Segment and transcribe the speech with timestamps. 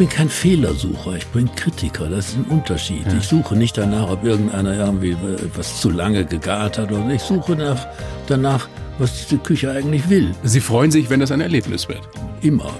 [0.00, 3.04] bin kein Fehlersucher, ich bin Kritiker, das ist ein Unterschied.
[3.04, 3.18] Ja.
[3.18, 5.14] Ich suche nicht danach, ob irgendeiner irgendwie
[5.54, 7.86] was zu lange gegart hat oder ich suche nach,
[8.26, 8.66] danach,
[8.96, 10.34] was diese Küche eigentlich will.
[10.42, 12.00] Sie freuen sich, wenn das ein Erlebnis wird?
[12.40, 12.72] Immer.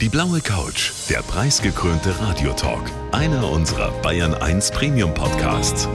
[0.00, 5.88] Die blaue Couch, der preisgekrönte Radiotalk, einer unserer Bayern 1 Premium Podcasts.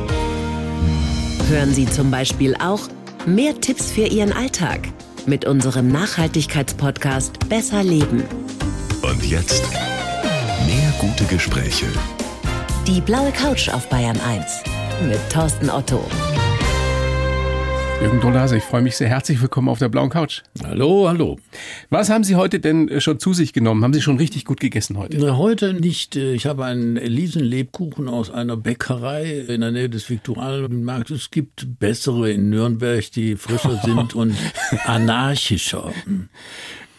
[1.49, 2.87] Hören Sie zum Beispiel auch
[3.25, 4.87] mehr Tipps für Ihren Alltag
[5.25, 8.23] mit unserem Nachhaltigkeitspodcast Besser Leben.
[9.01, 9.65] Und jetzt
[10.99, 11.85] gute Gespräche.
[12.85, 14.63] Die blaue Couch auf Bayern 1
[15.07, 16.03] mit Thorsten Otto.
[18.01, 19.07] Jürgen Dolase, ich freue mich sehr.
[19.07, 20.41] Herzlich willkommen auf der blauen Couch.
[20.63, 21.37] Hallo, hallo.
[21.89, 23.83] Was haben Sie heute denn schon zu sich genommen?
[23.83, 25.37] Haben Sie schon richtig gut gegessen heute?
[25.37, 26.17] Heute nicht.
[26.17, 31.11] Ich habe einen Elisenlebkuchen aus einer Bäckerei in der Nähe des Viktualienmarkts.
[31.11, 34.35] Es gibt bessere in Nürnberg, die frischer sind und
[34.85, 35.91] anarchischer.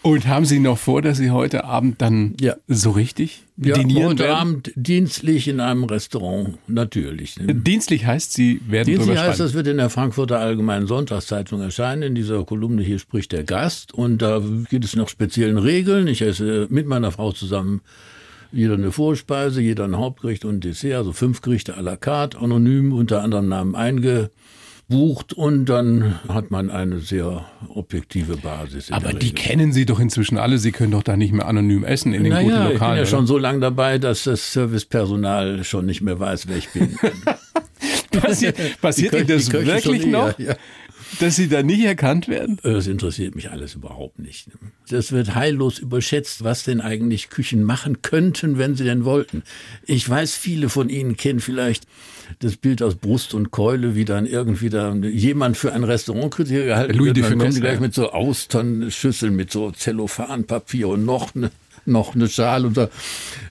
[0.02, 2.56] Und haben Sie noch vor, dass Sie heute Abend dann ja.
[2.68, 4.36] so richtig ja, dinieren heute werden?
[4.36, 7.36] Abend dienstlich in einem Restaurant, natürlich.
[7.38, 12.02] Dienstlich heißt, Sie werden Dienstlich heißt, das wird in der Frankfurter Allgemeinen Sonntagszeitung erscheinen.
[12.02, 16.06] In dieser Kolumne hier spricht der Gast und da gibt es noch speziellen Regeln.
[16.06, 17.82] Ich esse mit meiner Frau zusammen
[18.53, 22.38] jeder eine Vorspeise, jeder ein Hauptgericht und ein Dessert, also fünf Gerichte à la carte,
[22.38, 24.30] anonym unter anderem Namen einge
[24.91, 28.91] bucht und dann hat man eine sehr objektive Basis.
[28.91, 30.58] Aber die kennen Sie doch inzwischen alle.
[30.58, 32.74] Sie können doch da nicht mehr anonym essen in den naja, guten Lokalen.
[32.74, 33.06] Ich bin ja oder?
[33.06, 36.98] schon so lange dabei, dass das Servicepersonal schon nicht mehr weiß, wer ich bin.
[38.20, 40.38] passiert passiert Ihnen das wirklich noch?
[40.38, 40.56] Ja, ja
[41.19, 42.58] dass sie da nicht erkannt werden?
[42.62, 44.48] Das interessiert mich alles überhaupt nicht.
[44.89, 49.42] Das wird heillos überschätzt, was denn eigentlich Küchen machen könnten, wenn sie denn wollten.
[49.86, 51.86] Ich weiß, viele von Ihnen kennen vielleicht
[52.38, 56.94] das Bild aus Brust und Keule, wie dann irgendwie da jemand für ein Restaurantkritiker gehalten
[56.94, 57.19] Louis wird.
[57.19, 61.50] Dann kommen die gleich mit so Austernschüsseln, mit so Zellophanpapier und noch eine,
[61.86, 62.88] noch eine Schale und so.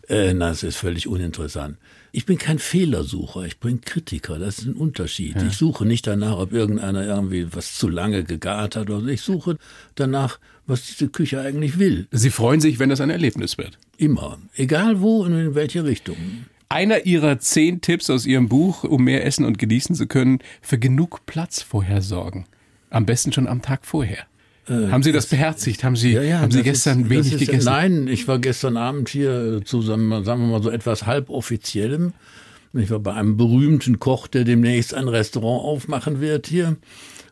[0.07, 1.77] Äh, na, das ist völlig uninteressant.
[2.11, 5.35] Ich bin kein Fehlersucher, ich bin Kritiker, das ist ein Unterschied.
[5.35, 5.47] Ja.
[5.47, 9.08] Ich suche nicht danach, ob irgendeiner irgendwie was zu lange gegart hat oder so.
[9.08, 9.58] Ich suche
[9.95, 12.08] danach, was diese Küche eigentlich will.
[12.11, 13.77] Sie freuen sich, wenn das ein Erlebnis wird?
[13.97, 14.39] Immer.
[14.55, 16.17] Egal wo und in welche Richtung.
[16.67, 20.77] Einer Ihrer zehn Tipps aus Ihrem Buch, um mehr essen und genießen zu können, für
[20.77, 22.45] genug Platz vorher sorgen.
[22.89, 24.28] Am besten schon am Tag vorher.
[24.69, 25.83] Äh, haben Sie das, beherzigt?
[25.83, 27.65] Haben Sie, ja, ja, haben Sie gestern ist, wenig ist, gegessen?
[27.65, 32.13] Nein, ich war gestern Abend hier zusammen, sagen wir mal so etwas halboffiziellem.
[32.73, 36.77] Ich war bei einem berühmten Koch, der demnächst ein Restaurant aufmachen wird hier.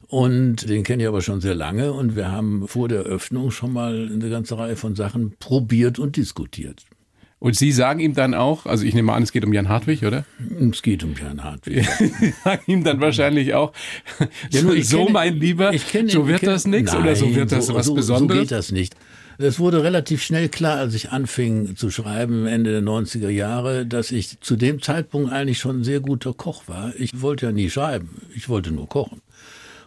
[0.08, 1.94] Und den kenne ich aber schon sehr lange.
[1.94, 6.16] Und wir haben vor der Öffnung schon mal eine ganze Reihe von Sachen probiert und
[6.16, 6.86] diskutiert.
[7.40, 10.04] Und Sie sagen ihm dann auch, also ich nehme an, es geht um Jan Hartwig,
[10.04, 10.26] oder?
[10.60, 11.86] Es geht um Jan Hartwig.
[12.44, 13.74] Sagen ihm dann wahrscheinlich auch,
[14.50, 17.86] so kenne, mein Lieber, kenne, so wird das nichts oder so wird das so, was
[17.86, 18.38] so, Besonderes?
[18.38, 18.96] So geht das nicht.
[19.38, 24.12] Es wurde relativ schnell klar, als ich anfing zu schreiben, Ende der 90er Jahre, dass
[24.12, 26.92] ich zu dem Zeitpunkt eigentlich schon ein sehr guter Koch war.
[26.98, 29.22] Ich wollte ja nie schreiben, ich wollte nur kochen.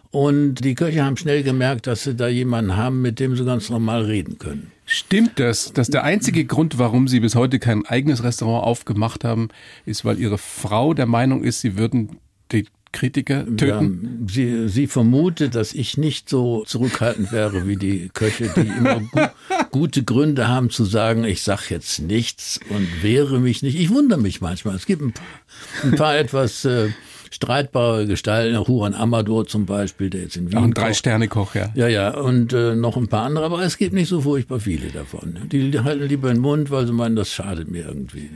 [0.09, 3.69] Und die Köche haben schnell gemerkt, dass sie da jemanden haben, mit dem sie ganz
[3.69, 4.71] normal reden können.
[4.93, 9.47] Stimmt das, dass der einzige Grund, warum Sie bis heute kein eigenes Restaurant aufgemacht haben,
[9.85, 12.17] ist, weil Ihre Frau der Meinung ist, Sie würden
[12.51, 14.25] die Kritiker töten?
[14.27, 18.99] Ja, sie, sie vermutet, dass ich nicht so zurückhaltend wäre wie die Köche, die immer
[18.99, 19.27] gu
[19.71, 23.79] gute Gründe haben zu sagen, ich sag jetzt nichts und wehre mich nicht.
[23.79, 24.75] Ich wundere mich manchmal.
[24.75, 25.25] Es gibt ein paar,
[25.83, 26.89] ein paar etwas äh,
[27.31, 30.57] streitbare Gestalten, Huran Amador zum Beispiel, der jetzt in Wien.
[30.59, 31.71] Auch ein Drei-Sterne-Koch, ja.
[31.73, 34.89] Ja, ja, und äh, noch ein paar andere, aber es gibt nicht so furchtbar viele
[34.89, 35.37] davon.
[35.51, 38.29] Die halten lieber den Mund, weil sie meinen, das schadet mir irgendwie.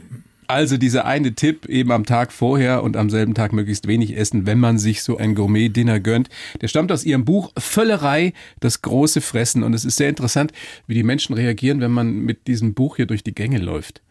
[0.47, 4.45] Also dieser eine Tipp, eben am Tag vorher und am selben Tag möglichst wenig essen,
[4.45, 6.29] wenn man sich so ein Gourmet-Dinner gönnt.
[6.61, 9.63] Der stammt aus ihrem Buch Völlerei, das große Fressen.
[9.63, 10.51] Und es ist sehr interessant,
[10.87, 14.01] wie die Menschen reagieren, wenn man mit diesem Buch hier durch die Gänge läuft.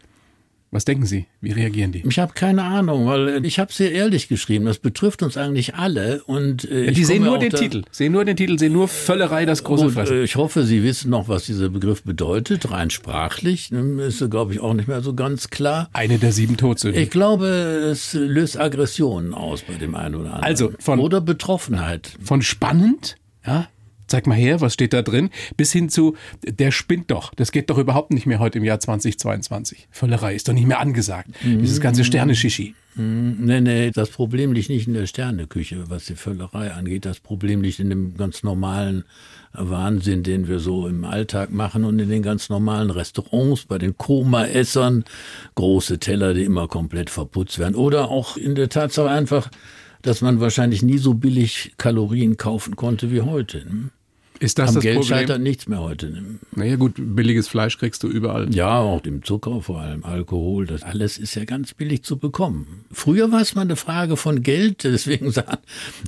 [0.71, 1.25] Was denken Sie?
[1.41, 2.03] Wie reagieren die?
[2.05, 4.65] Ich habe keine Ahnung, weil ich habe sehr ehrlich geschrieben.
[4.65, 6.23] Das betrifft uns eigentlich alle.
[6.23, 9.45] Und äh, ja, die sehen nur den Titel, sehen nur den Titel, sehen nur Völlerei,
[9.45, 10.17] das große Fressen.
[10.17, 13.71] Äh, ich hoffe, Sie wissen noch, was dieser Begriff bedeutet, rein sprachlich.
[13.71, 15.89] Ist, glaube ich, auch nicht mehr so ganz klar.
[15.93, 17.01] Eine der sieben Todsünden.
[17.01, 20.43] Ich glaube, es löst Aggressionen aus bei dem einen oder anderen.
[20.43, 22.11] Also von oder Betroffenheit.
[22.21, 23.67] Von spannend, ja,
[24.07, 27.33] zeig mal her, was steht da drin, bis hin zu, der spinnt doch.
[27.33, 29.87] Das geht doch überhaupt nicht mehr heute im Jahr 2022.
[29.91, 31.29] Völlerei ist doch nicht mehr angesagt.
[31.43, 31.59] Mhm.
[31.61, 32.75] Dieses ganze Sterneschichi.
[32.95, 33.37] Mhm.
[33.41, 37.05] Nee, nee, das Problem liegt nicht in der Sterneküche, was die Völlerei angeht.
[37.05, 39.03] Das Problem liegt in dem ganz normalen
[39.51, 43.97] Wahnsinn, den wir so im Alltag machen und in den ganz normalen Restaurants, bei den
[43.97, 45.05] Koma-Essern,
[45.55, 47.75] große Teller, die immer komplett verputzt werden.
[47.75, 49.49] Oder auch in der Tatsache einfach,
[50.05, 53.61] dass man wahrscheinlich nie so billig Kalorien kaufen konnte wie heute.
[53.61, 53.89] Hm?
[54.37, 55.17] Ist das Am das Geld Problem?
[55.17, 56.13] scheitert nichts mehr heute.
[56.53, 58.53] Naja gut, billiges Fleisch kriegst du überall.
[58.53, 62.83] Ja, auch dem Zucker, vor allem Alkohol, das alles ist ja ganz billig zu bekommen.
[62.91, 65.57] Früher war es mal eine Frage von Geld, deswegen sahen,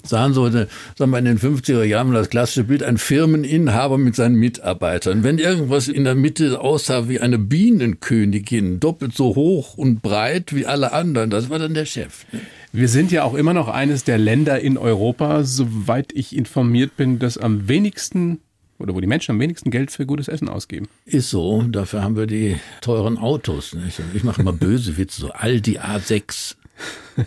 [0.03, 0.67] sahen so, eine,
[0.97, 5.23] sagen wir in den 50er Jahren das klassische Bild, ein Firmeninhaber mit seinen Mitarbeitern.
[5.23, 10.65] Wenn irgendwas in der Mitte aussah wie eine Bienenkönigin, doppelt so hoch und breit wie
[10.65, 12.25] alle anderen, das war dann der Chef.
[12.33, 12.41] ne?
[12.77, 17.17] Wir sind ja auch immer noch eines der Länder in Europa, soweit ich informiert bin,
[17.17, 18.39] das am wenigsten
[18.77, 20.87] oder wo die Menschen am wenigsten Geld für gutes Essen ausgeben.
[21.05, 23.73] Ist so, dafür haben wir die teuren Autos.
[23.73, 23.99] Nicht?
[24.13, 26.53] Ich mache immer böse Witze, so Aldi A6.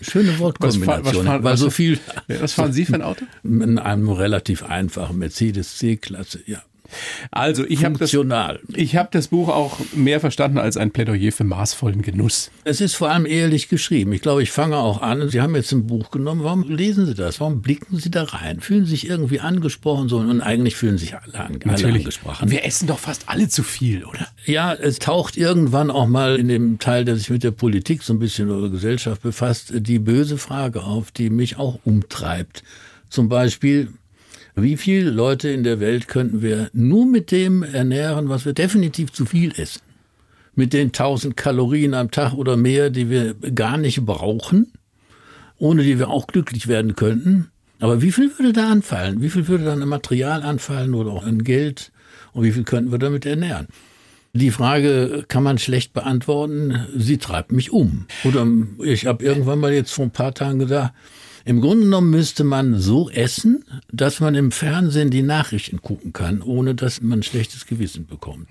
[0.03, 1.99] Schöne Wortkombination, fahren- weil so viel
[2.29, 3.25] Was fahren Sie für ein Auto?
[3.43, 6.63] in einem relativ einfachen Mercedes C-Klasse, ja.
[7.31, 8.17] Also, ich habe das,
[8.75, 12.51] ich hab das Buch auch mehr verstanden als ein Plädoyer für maßvollen Genuss.
[12.65, 14.13] Es ist vor allem ehrlich geschrieben.
[14.13, 15.29] Ich glaube, ich fange auch an.
[15.29, 16.45] Sie haben jetzt ein Buch genommen.
[16.45, 17.41] Warum lesen Sie das?
[17.41, 18.61] Warum blicken Sie da rein?
[18.61, 20.19] Fühlen Sie sich irgendwie angesprochen so?
[20.19, 22.51] Und eigentlich fühlen sich alle, an, alle angesprochen.
[22.51, 24.27] Wir essen doch fast alle zu viel, oder?
[24.45, 28.13] Ja, es taucht irgendwann auch mal in dem Teil, der sich mit der Politik so
[28.13, 32.63] ein bisschen oder Gesellschaft befasst, die böse Frage auf, die mich auch umtreibt.
[33.09, 33.93] Zum Beispiel,
[34.55, 39.13] wie viele Leute in der Welt könnten wir nur mit dem ernähren, was wir definitiv
[39.13, 39.83] zu viel essen?
[40.55, 44.73] Mit den 1000 Kalorien am Tag oder mehr, die wir gar nicht brauchen,
[45.59, 47.51] ohne die wir auch glücklich werden könnten.
[47.79, 49.23] Aber wie viel würde da anfallen?
[49.23, 51.93] Wie viel würde dann an Material anfallen oder auch an Geld?
[52.33, 53.69] Und wie viel könnten wir damit ernähren?
[54.33, 56.87] Die Frage kann man schlecht beantworten.
[56.97, 58.07] Sie treibt mich um.
[58.25, 58.47] Oder
[58.85, 60.93] ich habe irgendwann mal jetzt vor ein paar Tagen gedacht,
[61.45, 66.43] im Grunde genommen müsste man so essen, dass man im Fernsehen die Nachrichten gucken kann,
[66.43, 68.51] ohne dass man ein schlechtes Gewissen bekommt.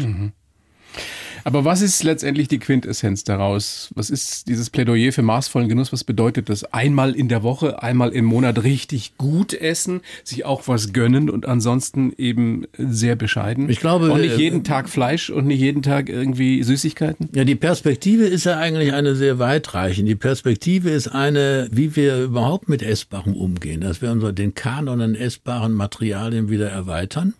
[1.44, 3.90] Aber was ist letztendlich die Quintessenz daraus?
[3.96, 5.94] Was ist dieses Plädoyer für maßvollen Genuss?
[5.94, 6.64] Was bedeutet das?
[6.66, 11.48] Einmal in der Woche, einmal im Monat richtig gut essen, sich auch was gönnen und
[11.48, 13.70] ansonsten eben sehr bescheiden.
[13.70, 17.30] Ich glaube, und nicht äh, jeden Tag Fleisch und nicht jeden Tag irgendwie Süßigkeiten.
[17.34, 20.10] Ja, die Perspektive ist ja eigentlich eine sehr weitreichende.
[20.10, 25.02] Die Perspektive ist eine, wie wir überhaupt mit Essbarem umgehen, dass wir unser, den Kanon
[25.02, 27.34] an essbaren Materialien wieder erweitern.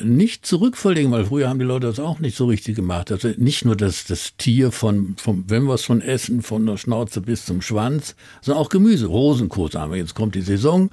[0.00, 3.10] Nicht zurückverlegen, weil früher haben die Leute das auch nicht so richtig gemacht.
[3.10, 6.76] Also nicht nur das, das Tier von, vom, wenn wir es schon essen, von der
[6.76, 9.06] Schnauze bis zum Schwanz, sondern auch Gemüse.
[9.06, 10.90] Rosenkohl sagen wir, jetzt kommt die Saison.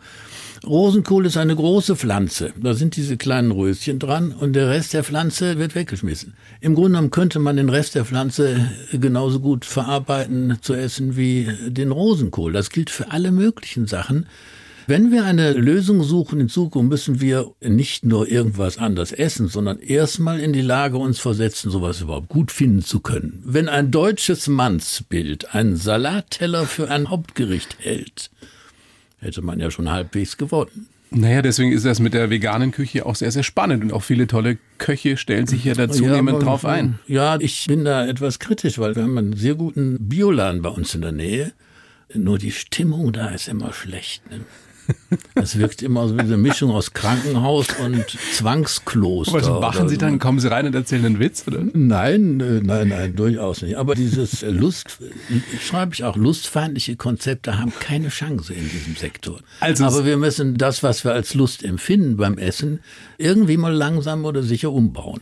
[0.66, 2.52] Rosenkohl ist eine große Pflanze.
[2.60, 6.34] Da sind diese kleinen Röschen dran und der Rest der Pflanze wird weggeschmissen.
[6.60, 11.48] Im Grunde genommen könnte man den Rest der Pflanze genauso gut verarbeiten zu essen wie
[11.68, 12.54] den Rosenkohl.
[12.54, 14.25] Das gilt für alle möglichen Sachen.
[14.87, 19.79] Wenn wir eine Lösung suchen in Zukunft, müssen wir nicht nur irgendwas anders essen, sondern
[19.79, 23.41] erstmal in die Lage uns versetzen, sowas überhaupt gut finden zu können.
[23.43, 28.29] Wenn ein deutsches Mannsbild einen Salatteller für ein Hauptgericht hält,
[29.17, 30.87] hätte man ja schon halbwegs gewonnen.
[31.09, 34.27] Naja, deswegen ist das mit der veganen Küche auch sehr, sehr spannend und auch viele
[34.27, 36.99] tolle Köche stellen sich ja da zunehmend aber- drauf ein.
[37.07, 40.93] Ja, ich bin da etwas kritisch, weil wir haben einen sehr guten Bioladen bei uns
[40.93, 41.53] in der Nähe.
[42.13, 44.29] Nur die Stimmung da ist immer schlecht.
[44.29, 44.41] Ne?
[45.35, 49.33] Es wirkt immer so wie eine Mischung aus Krankenhaus und Zwangskloster.
[49.33, 50.19] Was machen Sie dann?
[50.19, 51.63] Kommen Sie rein und erzählen einen Witz, oder?
[51.73, 53.75] Nein, äh, nein, nein, durchaus nicht.
[53.77, 54.97] Aber dieses Lust,
[55.61, 59.39] schreibe ich auch, lustfeindliche Konzepte haben keine Chance in diesem Sektor.
[59.59, 62.79] Also- Aber wir müssen das, was wir als Lust empfinden beim Essen,
[63.17, 65.21] irgendwie mal langsam oder sicher umbauen.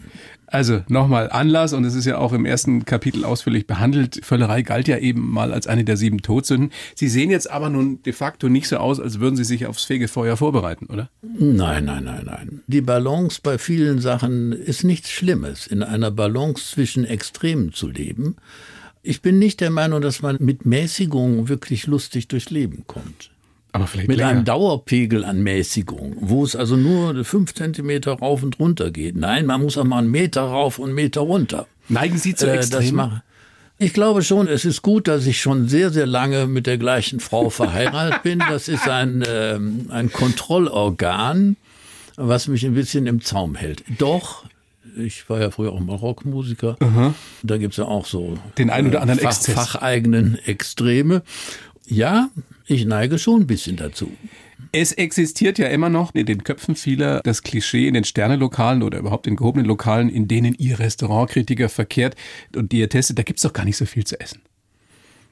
[0.53, 4.19] Also nochmal Anlass, und es ist ja auch im ersten Kapitel ausführlich behandelt.
[4.23, 6.69] Völlerei galt ja eben mal als eine der sieben Todsünden.
[6.93, 9.85] Sie sehen jetzt aber nun de facto nicht so aus, als würden Sie sich aufs
[9.85, 11.09] Fegefeuer vorbereiten, oder?
[11.23, 12.61] Nein, nein, nein, nein.
[12.67, 18.35] Die Balance bei vielen Sachen ist nichts Schlimmes, in einer Balance zwischen Extremen zu leben.
[19.01, 23.32] Ich bin nicht der Meinung, dass man mit Mäßigung wirklich lustig durchs Leben kommt.
[23.73, 24.29] Aber vielleicht Mit länger.
[24.29, 29.15] einem Dauerpegel an Mäßigung, wo es also nur fünf Zentimeter rauf und runter geht.
[29.17, 31.67] Nein, man muss auch mal einen Meter rauf und einen Meter runter.
[31.89, 33.23] Neigen Sie zu Äh, mache.
[33.79, 37.19] Ich glaube schon, es ist gut, dass ich schon sehr, sehr lange mit der gleichen
[37.19, 38.39] Frau verheiratet bin.
[38.47, 41.57] Das ist ein, ähm, ein Kontrollorgan,
[42.15, 43.83] was mich ein bisschen im Zaum hält.
[43.97, 44.45] Doch,
[44.95, 46.77] ich war ja früher auch mal Rockmusiker.
[47.41, 49.55] Da gibt's ja auch so Den ein oder anderen Fach, Exzess.
[49.55, 51.23] facheigenen Extreme.
[51.87, 52.29] Ja,
[52.65, 54.11] ich neige schon ein bisschen dazu.
[54.71, 58.99] Es existiert ja immer noch in den Köpfen vieler das Klischee in den Sternelokalen oder
[58.99, 62.15] überhaupt in gehobenen Lokalen, in denen ihr Restaurantkritiker verkehrt
[62.55, 64.41] und die ihr testet, da gibt's doch gar nicht so viel zu essen.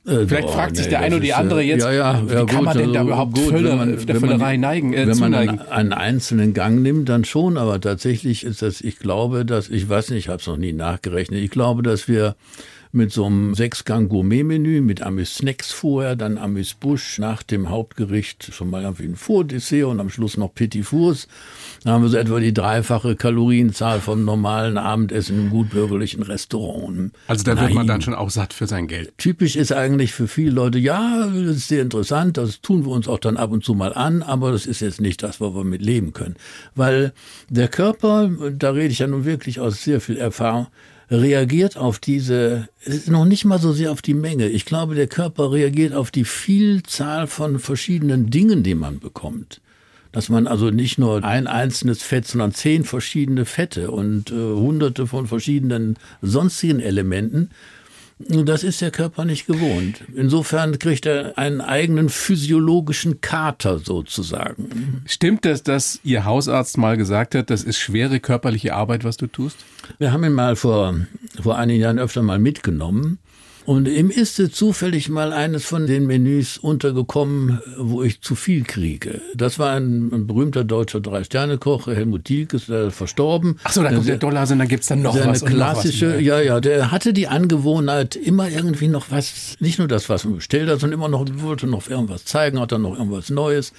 [0.05, 2.23] Äh, Vielleicht boah, fragt sich nee, der eine oder die andere äh, jetzt, ja, ja,
[2.27, 4.57] wie ja, kann gut, man denn da also überhaupt gut, wenn man, der man Völlerei
[4.57, 5.59] neigen, äh, wenn man zuneigen?
[5.59, 9.87] einen, einen einzelnen Gang nimmt, dann schon, aber tatsächlich ist das, ich glaube, dass, ich
[9.87, 12.35] weiß nicht, ich habe es noch nie nachgerechnet, ich glaube, dass wir
[12.93, 19.05] mit so einem Sechsgang-Gourmet-Menü mit Amüs-Snacks vorher, dann Amüs-Busch nach dem Hauptgericht schon mal irgendwie
[19.05, 21.27] ein Vordessert und am Schluss noch Petit Fours.
[21.83, 27.11] Da haben wir so etwa die dreifache Kalorienzahl vom normalen Abendessen im gutbürgerlichen Restaurant.
[27.27, 29.13] Also da wird man dann schon auch satt für sein Geld.
[29.17, 33.07] Typisch ist eigentlich für viele Leute, ja, das ist sehr interessant, das tun wir uns
[33.07, 35.63] auch dann ab und zu mal an, aber das ist jetzt nicht das, wo wir
[35.63, 36.35] mit leben können.
[36.75, 37.13] Weil
[37.49, 40.67] der Körper, da rede ich ja nun wirklich aus sehr viel Erfahrung,
[41.11, 44.47] reagiert auf diese, es ist noch nicht mal so sehr auf die Menge.
[44.47, 49.59] Ich glaube, der Körper reagiert auf die Vielzahl von verschiedenen Dingen, die man bekommt.
[50.13, 55.05] Dass man also nicht nur ein einzelnes Fett, sondern zehn verschiedene Fette und äh, hunderte
[55.05, 57.49] von verschiedenen sonstigen Elementen
[58.27, 60.03] das ist der Körper nicht gewohnt.
[60.15, 65.03] Insofern kriegt er einen eigenen physiologischen Kater sozusagen.
[65.05, 69.27] Stimmt das, dass Ihr Hausarzt mal gesagt hat, das ist schwere körperliche Arbeit, was du
[69.27, 69.57] tust?
[69.97, 70.95] Wir haben ihn mal vor,
[71.41, 73.19] vor einigen Jahren öfter mal mitgenommen.
[73.65, 79.21] Und ihm ist zufällig mal eines von den Menüs untergekommen, wo ich zu viel kriege.
[79.35, 83.59] Das war ein, ein berühmter deutscher Drei-Sterne-Koch, Helmut Dielk, ist äh, verstorben.
[83.63, 85.43] Ach so, da kommt der Dollar, dann gibt's dann noch was.
[85.43, 89.87] Eine klassische, was ja, ja, der hatte die Angewohnheit, immer irgendwie noch was, nicht nur
[89.87, 92.97] das, was man bestellt hat, sondern immer noch, wollte noch irgendwas zeigen, hat dann noch
[92.97, 93.73] irgendwas Neues.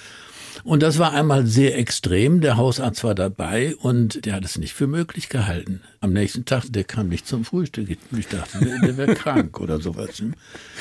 [0.65, 2.41] Und das war einmal sehr extrem.
[2.41, 5.81] Der Hausarzt war dabei und der hat es nicht für möglich gehalten.
[6.01, 7.89] Am nächsten Tag, der kam nicht zum Frühstück.
[8.17, 10.23] Ich dachte, der, der wäre krank oder sowas.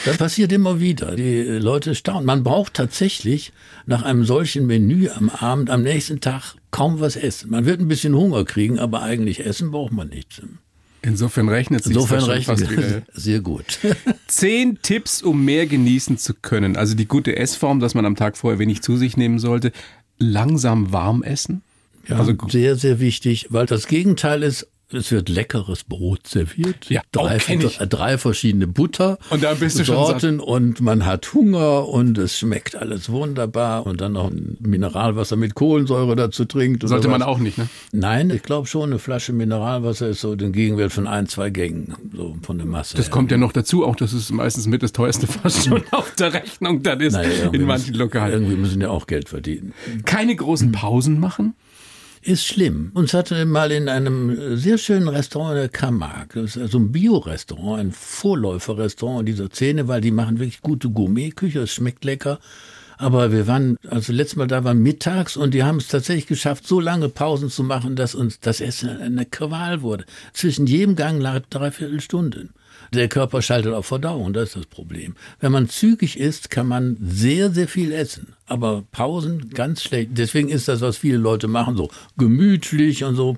[0.06, 1.16] Das passiert immer wieder.
[1.16, 2.26] Die Leute staunen.
[2.26, 3.54] Man braucht tatsächlich
[3.86, 7.50] nach einem solchen Menü am Abend, am nächsten Tag kaum was essen.
[7.52, 10.42] Man wird ein bisschen Hunger kriegen, aber eigentlich essen braucht man nichts.
[11.04, 13.02] Insofern rechnet sich Insofern rechnet fast wieder.
[13.14, 13.80] Sehr gut.
[14.28, 16.76] Zehn Tipps, um mehr genießen zu können.
[16.76, 19.72] Also die gute Essform, dass man am Tag vorher wenig zu sich nehmen sollte.
[20.20, 21.64] Langsam warm essen.
[22.08, 26.90] Ja, also sehr, sehr wichtig, weil das Gegenteil ist es wird leckeres Brot serviert.
[26.90, 29.18] Ja, drei, drei verschiedene Butter.
[29.30, 33.86] Und da bist du Sorten schon und man hat Hunger und es schmeckt alles wunderbar
[33.86, 36.88] und dann noch ein Mineralwasser mit Kohlensäure dazu trinkt.
[36.88, 37.70] Sollte man auch nicht, ne?
[37.92, 41.96] Nein, ich glaube schon, eine Flasche Mineralwasser ist so den Gegenwert von ein, zwei Gängen,
[42.14, 42.98] so von der Masse.
[42.98, 43.12] Das her.
[43.12, 46.34] kommt ja noch dazu, auch das ist meistens mit das teuerste fast schon auf der
[46.34, 48.34] Rechnung dann ist naja, in manchen Lokalen.
[48.34, 49.74] Irgendwie müssen ja auch Geld verdienen.
[50.06, 51.56] Keine großen Pausen machen?
[52.22, 52.92] Ist schlimm.
[52.94, 56.92] Uns hatte mal in einem sehr schönen Restaurant in der Camargue, das ist also ein
[56.92, 62.40] Bio-Restaurant, ein Vorläuferrestaurant dieser Szene, weil die machen wirklich gute Gourmetküche, es schmeckt lecker.
[62.98, 66.68] Aber wir waren, also letztes Mal da war mittags und die haben es tatsächlich geschafft,
[66.68, 70.06] so lange Pausen zu machen, dass uns das Essen eine Qual wurde.
[70.34, 72.52] Zwischen jedem Gang lag dreiviertel Stunden.
[72.94, 75.16] Der Körper schaltet auf Verdauung, das ist das Problem.
[75.40, 78.34] Wenn man zügig isst, kann man sehr, sehr viel essen.
[78.48, 80.12] Aber Pausen ganz schlecht.
[80.14, 83.38] Deswegen ist das, was viele Leute machen, so gemütlich und so,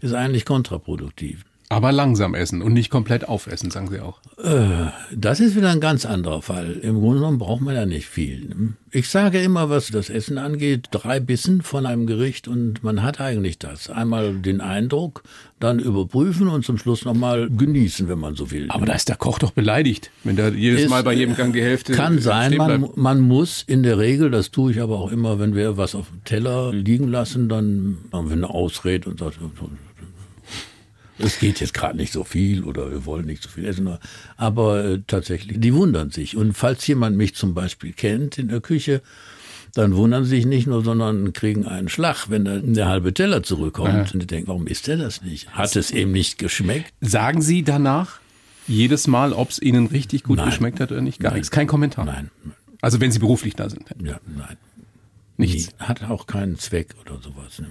[0.00, 1.44] ist eigentlich kontraproduktiv.
[1.72, 4.20] Aber langsam essen und nicht komplett aufessen, sagen Sie auch.
[4.42, 6.72] Äh, das ist wieder ein ganz anderer Fall.
[6.82, 8.74] Im Grunde genommen braucht man ja nicht viel.
[8.90, 13.22] Ich sage immer, was das Essen angeht, drei Bissen von einem Gericht und man hat
[13.22, 13.88] eigentlich das.
[13.88, 15.22] Einmal den Eindruck,
[15.60, 18.66] dann überprüfen und zum Schluss nochmal genießen, wenn man so will.
[18.68, 21.54] Aber da ist der Koch doch beleidigt, wenn der jedes ist, Mal bei jedem Gang
[21.54, 25.10] die Hälfte Kann sein, man, man muss in der Regel, das tue ich aber auch
[25.10, 29.20] immer, wenn wir was auf dem Teller liegen lassen, dann haben wir eine Ausrede und
[29.20, 29.52] sagen,
[31.18, 33.98] es geht jetzt gerade nicht so viel oder wir wollen nicht so viel essen.
[34.36, 36.36] Aber äh, tatsächlich, die wundern sich.
[36.36, 39.02] Und falls jemand mich zum Beispiel kennt in der Küche,
[39.74, 43.42] dann wundern sie sich nicht nur, sondern kriegen einen Schlag, wenn da der halbe Teller
[43.42, 43.88] zurückkommt.
[43.94, 44.12] Ja.
[44.12, 45.50] Und die denken, warum isst er das nicht?
[45.50, 46.92] Hat es eben nicht geschmeckt?
[47.00, 48.20] Sagen Sie danach
[48.66, 50.46] jedes Mal, ob es Ihnen richtig gut nein.
[50.46, 51.20] geschmeckt hat oder nicht?
[51.20, 51.38] Gar nein.
[51.38, 51.50] nichts.
[51.50, 52.04] Kein Kommentar.
[52.04, 52.30] Nein.
[52.80, 53.88] Also wenn Sie beruflich da sind.
[54.02, 54.56] Ja, nein.
[55.38, 55.68] Nichts.
[55.68, 55.86] Nie.
[55.86, 57.58] Hat auch keinen Zweck oder sowas.
[57.58, 57.68] Ne?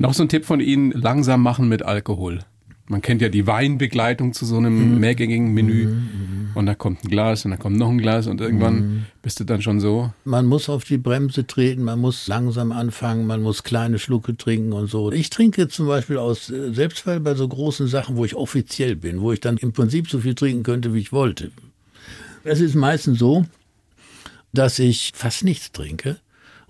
[0.00, 2.38] Noch so ein Tipp von Ihnen, langsam machen mit Alkohol.
[2.88, 4.98] Man kennt ja die Weinbegleitung zu so einem mhm.
[4.98, 5.88] mehrgängigen Menü.
[5.88, 6.50] Mhm, mhm.
[6.54, 9.06] Und da kommt ein Glas und da kommt noch ein Glas und irgendwann mhm.
[9.20, 10.10] bist du dann schon so.
[10.24, 14.72] Man muss auf die Bremse treten, man muss langsam anfangen, man muss kleine Schlucke trinken
[14.72, 15.12] und so.
[15.12, 19.20] Ich trinke zum Beispiel aus äh, Selbstfall bei so großen Sachen, wo ich offiziell bin,
[19.20, 21.50] wo ich dann im Prinzip so viel trinken könnte, wie ich wollte.
[22.42, 23.44] Es ist meistens so,
[24.54, 26.16] dass ich fast nichts trinke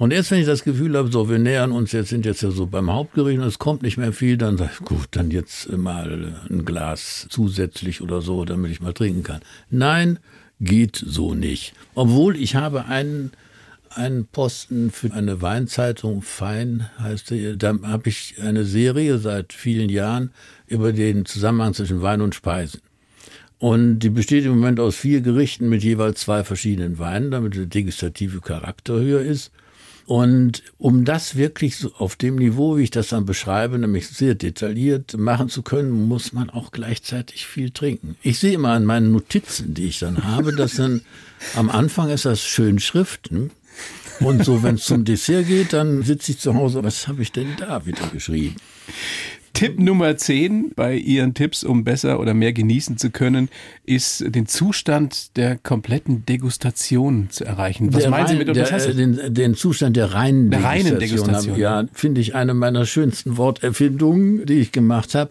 [0.01, 2.51] und erst wenn ich das Gefühl habe, so, wir nähern uns jetzt, sind jetzt ja
[2.51, 5.71] so beim Hauptgericht und es kommt nicht mehr viel, dann sage ich, gut, dann jetzt
[5.77, 9.43] mal ein Glas zusätzlich oder so, damit ich mal trinken kann.
[9.69, 10.19] Nein,
[10.59, 11.75] geht so nicht.
[11.95, 13.33] Obwohl ich habe einen,
[13.91, 19.91] einen Posten für eine Weinzeitung, Fein heißt sie, da habe ich eine Serie seit vielen
[19.91, 20.31] Jahren
[20.67, 22.81] über den Zusammenhang zwischen Wein und Speisen.
[23.59, 27.67] Und die besteht im Moment aus vier Gerichten mit jeweils zwei verschiedenen Weinen, damit der
[27.67, 29.53] degustative Charakter höher ist.
[30.11, 34.35] Und um das wirklich so auf dem Niveau, wie ich das dann beschreibe, nämlich sehr
[34.35, 38.17] detailliert machen zu können, muss man auch gleichzeitig viel trinken.
[38.21, 41.03] Ich sehe immer an meinen Notizen, die ich dann habe, dass dann
[41.55, 43.53] am Anfang ist das schön Schriften.
[44.19, 47.31] Und so, wenn es zum Dessert geht, dann sitze ich zu Hause, was habe ich
[47.31, 48.57] denn da wieder geschrieben?
[49.53, 53.49] Tipp Nummer 10 bei Ihren Tipps, um besser oder mehr genießen zu können,
[53.85, 57.93] ist den Zustand der kompletten Degustation zu erreichen.
[57.93, 58.95] Was der meinen Sie mit der, Untertasse?
[58.95, 61.57] den, den Zustand der reinen Der reinen Degustation.
[61.57, 65.31] Degustation, Ja, finde ich eine meiner schönsten Worterfindungen, die ich gemacht habe.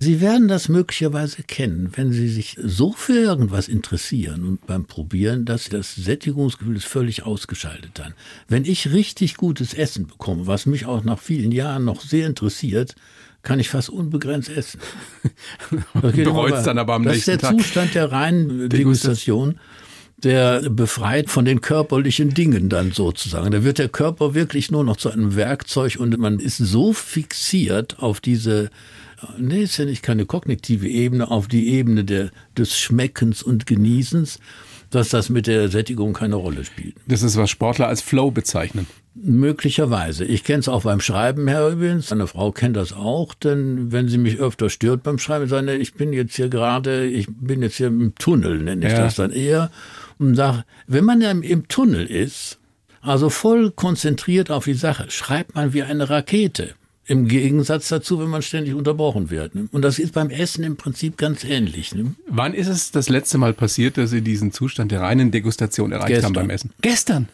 [0.00, 5.44] Sie werden das möglicherweise kennen, wenn Sie sich so für irgendwas interessieren und beim Probieren,
[5.44, 8.14] dass das Sättigungsgefühl ist völlig ausgeschaltet dann.
[8.46, 12.94] Wenn ich richtig gutes Essen bekomme, was mich auch nach vielen Jahren noch sehr interessiert,
[13.42, 14.80] kann ich fast unbegrenzt essen.
[16.02, 17.58] Das immer dann aber am das nächsten ist der Tag.
[17.58, 19.58] Zustand der reinen Degustation
[20.22, 23.52] der befreit von den körperlichen Dingen dann sozusagen.
[23.52, 28.00] Da wird der Körper wirklich nur noch zu einem Werkzeug und man ist so fixiert
[28.00, 28.70] auf diese,
[29.38, 34.40] nee, ist ja nicht keine kognitive Ebene, auf die Ebene der, des Schmeckens und Genießens,
[34.90, 36.94] dass das mit der Sättigung keine Rolle spielt.
[37.06, 38.86] Das ist, was Sportler als Flow bezeichnen.
[39.14, 40.24] Möglicherweise.
[40.24, 42.10] Ich kenne es auch beim Schreiben her übrigens.
[42.10, 45.80] Meine Frau kennt das auch, denn wenn sie mich öfter stört beim Schreiben, sage ich,
[45.80, 49.00] ich bin jetzt hier gerade, ich bin jetzt hier im Tunnel, nenne ich Ja.
[49.00, 49.70] das dann eher.
[50.18, 52.58] Und sage, wenn man ja im, im Tunnel ist,
[53.00, 56.74] also voll konzentriert auf die Sache, schreibt man wie eine Rakete.
[57.08, 59.54] Im Gegensatz dazu, wenn man ständig unterbrochen wird.
[59.54, 59.68] Ne?
[59.72, 61.94] Und das ist beim Essen im Prinzip ganz ähnlich.
[61.94, 62.14] Ne?
[62.28, 66.08] Wann ist es das letzte Mal passiert, dass Sie diesen Zustand der reinen Degustation erreicht
[66.08, 66.26] Gestern.
[66.26, 66.70] haben beim Essen?
[66.82, 67.28] Gestern.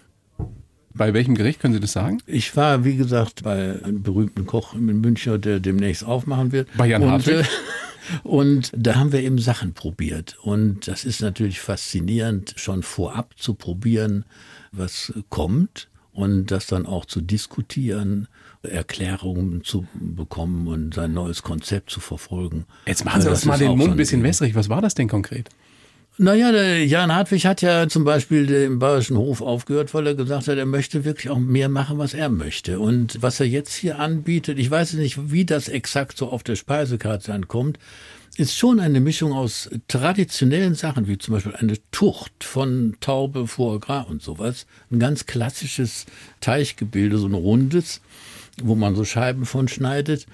[0.95, 2.23] Bei welchem Gericht können Sie das sagen?
[2.27, 6.69] Ich war, wie gesagt, bei einem berühmten Koch in München, der demnächst aufmachen wird.
[6.77, 7.41] Bei Jan und, Hartwig?
[7.41, 7.45] äh,
[8.23, 10.37] Und da haben wir eben Sachen probiert.
[10.43, 14.25] Und das ist natürlich faszinierend, schon vorab zu probieren,
[14.73, 18.29] was kommt und das dann auch zu diskutieren,
[18.65, 22.65] Erklärungen zu bekommen und sein neues Konzept zu verfolgen.
[22.87, 24.55] Jetzt machen Sie Das uns mal den Mund ein bisschen wässrig.
[24.55, 25.49] Was war das denn konkret?
[26.17, 30.47] Naja, der Jan Hartwig hat ja zum Beispiel im Bayerischen Hof aufgehört, weil er gesagt
[30.47, 32.79] hat, er möchte wirklich auch mehr machen, was er möchte.
[32.79, 36.55] Und was er jetzt hier anbietet, ich weiß nicht, wie das exakt so auf der
[36.55, 37.81] Speisekarte ankommt,
[38.37, 43.81] ist schon eine Mischung aus traditionellen Sachen, wie zum Beispiel eine Tucht von Taube, Foie
[43.81, 44.67] Gras und sowas.
[44.93, 46.07] Ein ganz klassisches
[46.41, 48.01] Teichgebilde, so ein rundes,
[48.63, 50.27] wo man so Scheiben von schneidet.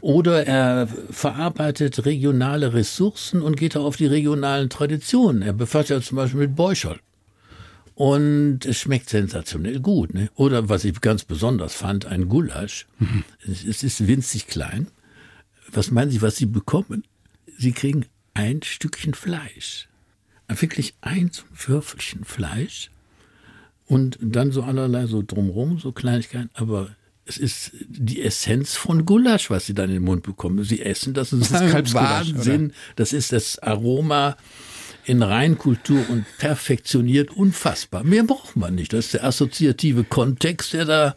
[0.00, 5.40] Oder er verarbeitet regionale Ressourcen und geht auch auf die regionalen Traditionen.
[5.40, 6.98] Er befasst sich ja zum Beispiel mit Beuschel.
[7.94, 10.14] Und es schmeckt sensationell gut.
[10.14, 10.28] Ne?
[10.34, 12.86] Oder was ich ganz besonders fand, ein Gulasch.
[13.48, 14.88] Es ist winzig klein.
[15.72, 17.04] Was meinen Sie, was Sie bekommen?
[17.56, 19.88] Sie kriegen ein Stückchen Fleisch.
[20.48, 22.90] Wirklich ein Würfelchen Fleisch.
[23.86, 26.50] Und dann so allerlei so drumrum, so Kleinigkeiten.
[26.54, 26.90] Aber
[27.26, 30.62] es ist die Essenz von Gulasch, was Sie dann in den Mund bekommen.
[30.64, 31.30] Sie essen das.
[31.30, 31.52] Das ist,
[31.94, 32.72] Wahnsinn.
[32.96, 34.36] Das ist das Aroma
[35.06, 38.04] in Reinkultur und perfektioniert unfassbar.
[38.04, 38.92] Mehr braucht man nicht.
[38.92, 41.14] Das ist der assoziative Kontext, der da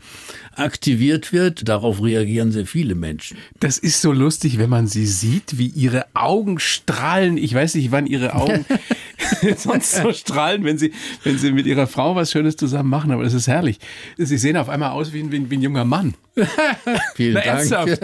[0.56, 1.67] aktiviert wird.
[1.67, 3.38] Darauf reagieren sehr viele Menschen.
[3.60, 7.38] Das ist so lustig, wenn man sie sieht, wie ihre Augen strahlen.
[7.38, 8.65] Ich weiß nicht, wann ihre Augen
[9.58, 13.23] sonst so strahlen, wenn sie, wenn sie mit ihrer Frau was Schönes zusammen machen, aber
[13.23, 13.80] das ist herrlich.
[14.17, 16.15] Sie sehen auf einmal aus wie ein, wie ein, wie ein junger Mann.
[17.15, 17.71] Vielen Na, Dank.
[17.71, 18.02] ernsthaft?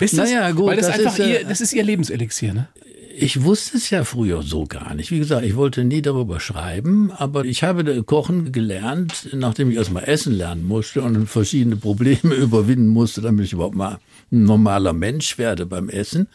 [0.00, 2.54] Ist das, Naja, gut, weil das, das einfach ist, äh, ihr, das ist ihr Lebenselixier,
[2.54, 2.68] ne?
[3.14, 5.10] Ich wusste es ja früher so gar nicht.
[5.10, 10.04] Wie gesagt, ich wollte nie darüber schreiben, aber ich habe Kochen gelernt, nachdem ich erstmal
[10.04, 13.98] essen lernen musste und verschiedene Probleme überwinden musste, damit ich überhaupt mal
[14.30, 16.28] ein normaler Mensch werde beim Essen.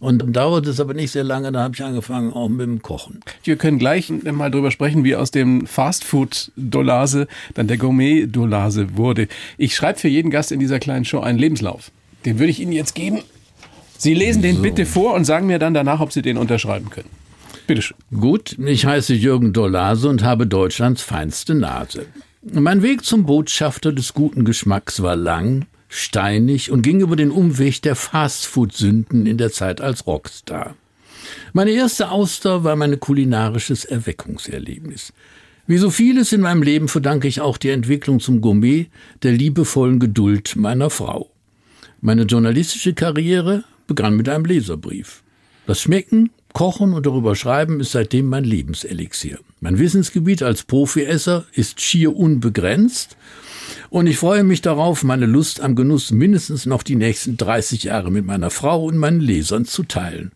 [0.00, 2.80] Und dann dauerte es aber nicht sehr lange, da habe ich angefangen auch mit dem
[2.80, 3.20] Kochen.
[3.44, 9.28] Wir können gleich mal drüber sprechen, wie aus dem Fastfood-Dolase dann der Gourmet-Dolase wurde.
[9.58, 11.92] Ich schreibe für jeden Gast in dieser kleinen Show einen Lebenslauf.
[12.24, 13.20] Den würde ich Ihnen jetzt geben.
[14.00, 17.10] Sie lesen den bitte vor und sagen mir dann danach, ob Sie den unterschreiben können.
[17.66, 17.98] Bitte schön.
[18.10, 22.06] Gut, ich heiße Jürgen Dolase und habe Deutschlands feinste Nase.
[22.40, 27.82] Mein Weg zum Botschafter des guten Geschmacks war lang, steinig und ging über den Umweg
[27.82, 30.76] der Fastfood-Sünden in der Zeit als Rockstar.
[31.52, 35.12] Meine erste Auster war mein kulinarisches Erweckungserlebnis.
[35.66, 38.86] Wie so vieles in meinem Leben verdanke ich auch die Entwicklung zum Gourmet
[39.22, 41.30] der liebevollen Geduld meiner Frau.
[42.00, 45.24] Meine journalistische Karriere begann mit einem Leserbrief.
[45.66, 49.40] Das Schmecken, Kochen und darüber schreiben ist seitdem mein Lebenselixier.
[49.60, 53.16] Mein Wissensgebiet als Profiesser ist schier unbegrenzt
[53.88, 58.12] und ich freue mich darauf, meine Lust am Genuss mindestens noch die nächsten 30 Jahre
[58.12, 60.30] mit meiner Frau und meinen Lesern zu teilen.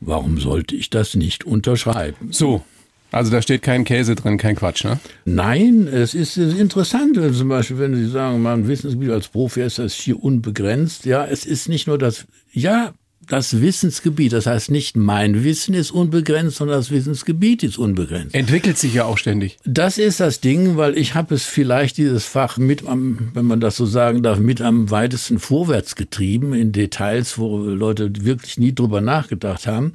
[0.00, 2.32] Warum sollte ich das nicht unterschreiben?
[2.32, 2.64] So,
[3.12, 4.98] Also da steht kein Käse drin, kein Quatsch, ne?
[5.24, 9.28] Nein, es ist, es ist interessant, wenn zum Beispiel, wenn Sie sagen, mein Wissensgebiet als
[9.28, 11.06] Profi ist das hier unbegrenzt.
[11.06, 12.92] Ja, es ist nicht nur das, ja,
[13.28, 18.34] das Wissensgebiet, das heißt nicht mein Wissen ist unbegrenzt, sondern das Wissensgebiet ist unbegrenzt.
[18.34, 19.58] Entwickelt sich ja auch ständig.
[19.64, 23.60] Das ist das Ding, weil ich habe es vielleicht dieses Fach mit am, wenn man
[23.60, 28.74] das so sagen darf, mit am weitesten vorwärts getrieben in Details, wo Leute wirklich nie
[28.74, 29.94] drüber nachgedacht haben.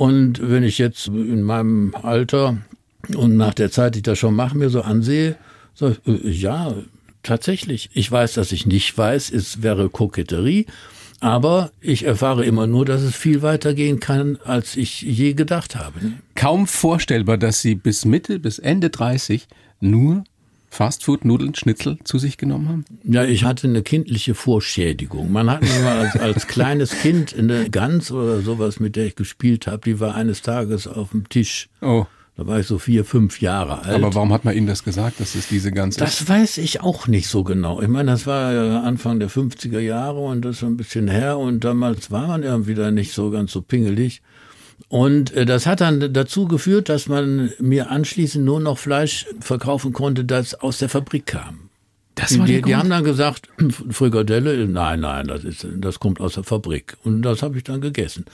[0.00, 2.56] Und wenn ich jetzt in meinem Alter
[3.14, 5.36] und nach der Zeit, die ich das schon mache, mir so ansehe,
[5.74, 6.72] so, ja,
[7.22, 7.90] tatsächlich.
[7.92, 10.64] Ich weiß, dass ich nicht weiß, es wäre Koketterie.
[11.20, 15.76] Aber ich erfahre immer nur, dass es viel weiter gehen kann, als ich je gedacht
[15.76, 16.00] habe.
[16.34, 19.48] Kaum vorstellbar, dass Sie bis Mitte, bis Ende 30
[19.80, 20.24] nur
[20.70, 22.84] Fastfood, Nudeln, Schnitzel zu sich genommen haben?
[23.02, 25.30] Ja, ich hatte eine kindliche Vorschädigung.
[25.32, 29.16] Man hat mir mal als, als kleines Kind eine Gans oder sowas, mit der ich
[29.16, 31.68] gespielt habe, die war eines Tages auf dem Tisch.
[31.82, 32.06] Oh.
[32.36, 33.96] Da war ich so vier, fünf Jahre alt.
[33.96, 37.06] Aber warum hat man Ihnen das gesagt, dass es diese Gans Das weiß ich auch
[37.06, 37.82] nicht so genau.
[37.82, 41.36] Ich meine, das war ja Anfang der 50er Jahre und das ist ein bisschen her
[41.36, 44.22] und damals war man irgendwie da nicht so ganz so pingelig.
[44.90, 49.92] Und äh, das hat dann dazu geführt, dass man mir anschließend nur noch Fleisch verkaufen
[49.92, 51.70] konnte, das aus der Fabrik kam.
[52.16, 53.48] Das war die, die haben dann gesagt,
[53.90, 56.96] Frikadelle, nein, nein, das ist, das kommt aus der Fabrik.
[57.04, 58.24] Und das habe ich dann gegessen.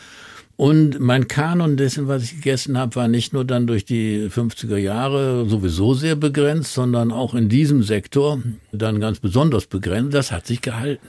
[0.56, 4.78] Und mein Kanon dessen, was ich gegessen habe, war nicht nur dann durch die 50er
[4.78, 8.40] Jahre sowieso sehr begrenzt, sondern auch in diesem Sektor
[8.72, 10.14] dann ganz besonders begrenzt.
[10.14, 11.06] Das hat sich gehalten.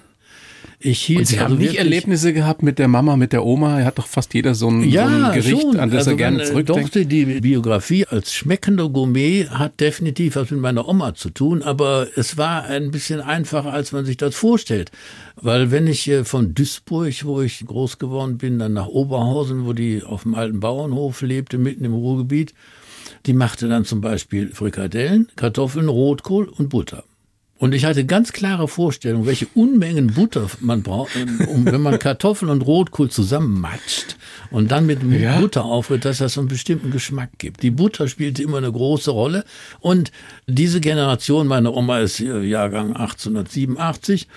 [0.80, 3.44] Ich hielt Und Sie also haben nicht wirklich- Erlebnisse gehabt mit der Mama, mit der
[3.44, 3.84] Oma?
[3.84, 5.80] Hat doch fast jeder so ein, so Ja, ein Gericht, schon.
[5.80, 6.96] an das also er gerne äh, zurückdenkt.
[6.96, 12.08] Doch, die Biografie als schmeckender Gourmet hat definitiv was mit meiner Oma zu tun, aber
[12.16, 14.92] es war ein bisschen einfacher, als man sich das vorstellt.
[15.36, 19.74] Weil wenn ich äh, von Duisburg, wo ich groß geworden bin, dann nach Oberhausen, wo
[19.74, 22.54] die auf dem alten Bauernhof lebte, mitten im Ruhrgebiet,
[23.26, 27.04] die machte dann zum Beispiel Frikadellen, Kartoffeln, Rotkohl und Butter.
[27.60, 31.98] Und ich hatte ganz klare Vorstellung, welche Unmengen Butter man braucht, ähm, um, wenn man
[31.98, 34.15] Kartoffeln und Rotkohl zusammenmatscht
[34.52, 35.39] und dann mit Ja.
[35.39, 37.63] Butter aufrührt, dass das einen bestimmten Geschmack gibt.
[37.63, 39.43] Die Butter spielte immer eine große Rolle.
[39.80, 40.12] Und
[40.46, 44.28] diese Generation, meine Oma ist äh, Jahrgang 1887,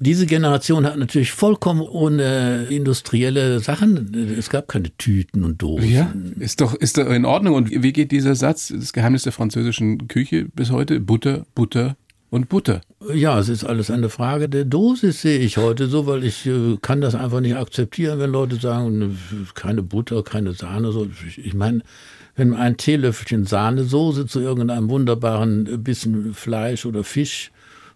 [0.00, 5.90] diese Generation hat natürlich vollkommen ohne industrielle Sachen, es gab keine Tüten und Dosen.
[5.90, 7.54] Ja, ist doch, ist doch in Ordnung.
[7.54, 11.00] Und wie geht dieser Satz, das Geheimnis der französischen Küche bis heute?
[11.00, 11.96] Butter, Butter
[12.30, 12.80] und Butter.
[13.12, 16.76] Ja, es ist alles eine Frage der Dosis, sehe ich heute so, weil ich äh,
[16.82, 19.16] kann das einfach nicht akzeptieren, wenn Leute sagen, ne,
[19.54, 20.92] keine Butter, keine Sahne.
[20.92, 21.08] So.
[21.26, 21.82] Ich, ich meine,
[22.36, 27.50] wenn ein Teelöffelchen Sahnesoße zu irgendeinem wunderbaren Bissen Fleisch oder Fisch,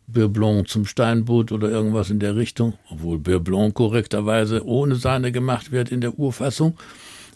[0.09, 5.91] Beurre zum Steinbutt oder irgendwas in der Richtung, obwohl Beurre korrekterweise ohne Sahne gemacht wird
[5.91, 6.77] in der Urfassung.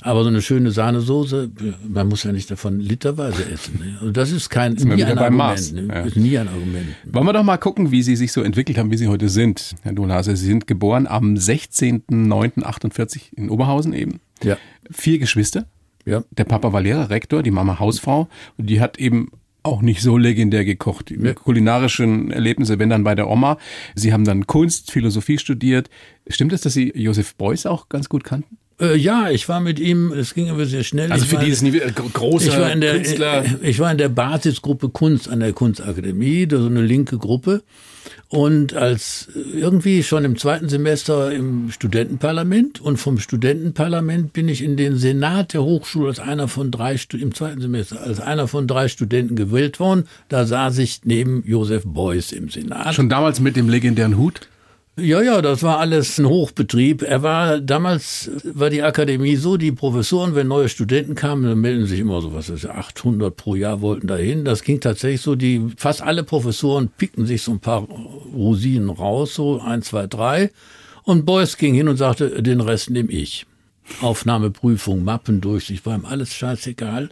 [0.02, 1.50] Aber so eine schöne Sahnesoße,
[1.88, 3.78] man muss ja nicht davon literweise essen.
[3.78, 3.96] Ne?
[4.00, 5.36] Also das ist kein nie ein Argument.
[5.36, 5.72] Maß.
[5.72, 5.88] Ne?
[5.88, 6.00] Ja.
[6.02, 6.86] Ist nie ein Argument.
[7.04, 9.74] Wollen wir doch mal gucken, wie Sie sich so entwickelt haben, wie Sie heute sind,
[9.82, 10.36] Herr Dolhase.
[10.36, 14.20] Sie sind geboren am 16.09.48 in Oberhausen eben.
[14.42, 14.58] Ja.
[14.90, 15.66] Vier Geschwister.
[16.04, 16.22] Ja.
[16.30, 18.28] Der Papa war Lehrer, Rektor, die Mama Hausfrau.
[18.58, 19.30] Und die hat eben
[19.62, 21.10] auch nicht so legendär gekocht.
[21.10, 23.58] Die kulinarischen Erlebnisse, wenn dann bei der Oma.
[23.96, 25.90] Sie haben dann Kunst, Philosophie studiert.
[26.28, 28.58] Stimmt es, dass Sie Josef Beuys auch ganz gut kannten?
[28.78, 31.10] Äh, ja, ich war mit ihm, es ging aber sehr schnell.
[31.10, 33.44] Also ich für war, dieses Niveau, äh, gro- großer ich war in der, Künstler.
[33.62, 37.62] ich war in der Basisgruppe Kunst an der Kunstakademie, das ist so eine linke Gruppe.
[38.28, 44.76] Und als irgendwie schon im zweiten Semester im Studentenparlament und vom Studentenparlament bin ich in
[44.76, 48.88] den Senat der Hochschule als einer von drei im zweiten Semester als einer von drei
[48.88, 50.04] Studenten gewählt worden.
[50.28, 52.94] Da saß ich neben Josef Beuys im Senat.
[52.94, 54.48] Schon damals mit dem legendären Hut?
[54.98, 57.02] Ja, ja, das war alles ein Hochbetrieb.
[57.02, 61.84] Er war damals war die Akademie so, die Professoren, wenn neue Studenten kamen, dann melden
[61.84, 64.46] sich immer so was, ist ja 800 pro Jahr wollten dahin.
[64.46, 65.34] Das ging tatsächlich so.
[65.34, 70.50] Die fast alle Professoren pickten sich so ein paar Rosinen raus, so eins, zwei, drei.
[71.02, 73.44] Und Beuys ging hin und sagte, den Rest nehme ich.
[74.00, 77.10] Aufnahmeprüfung, Mappendurchsicht, war ihm alles scheißegal.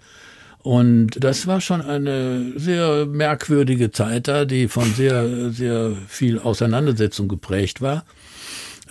[0.64, 7.28] Und das war schon eine sehr merkwürdige Zeit da, die von sehr, sehr viel Auseinandersetzung
[7.28, 8.04] geprägt war.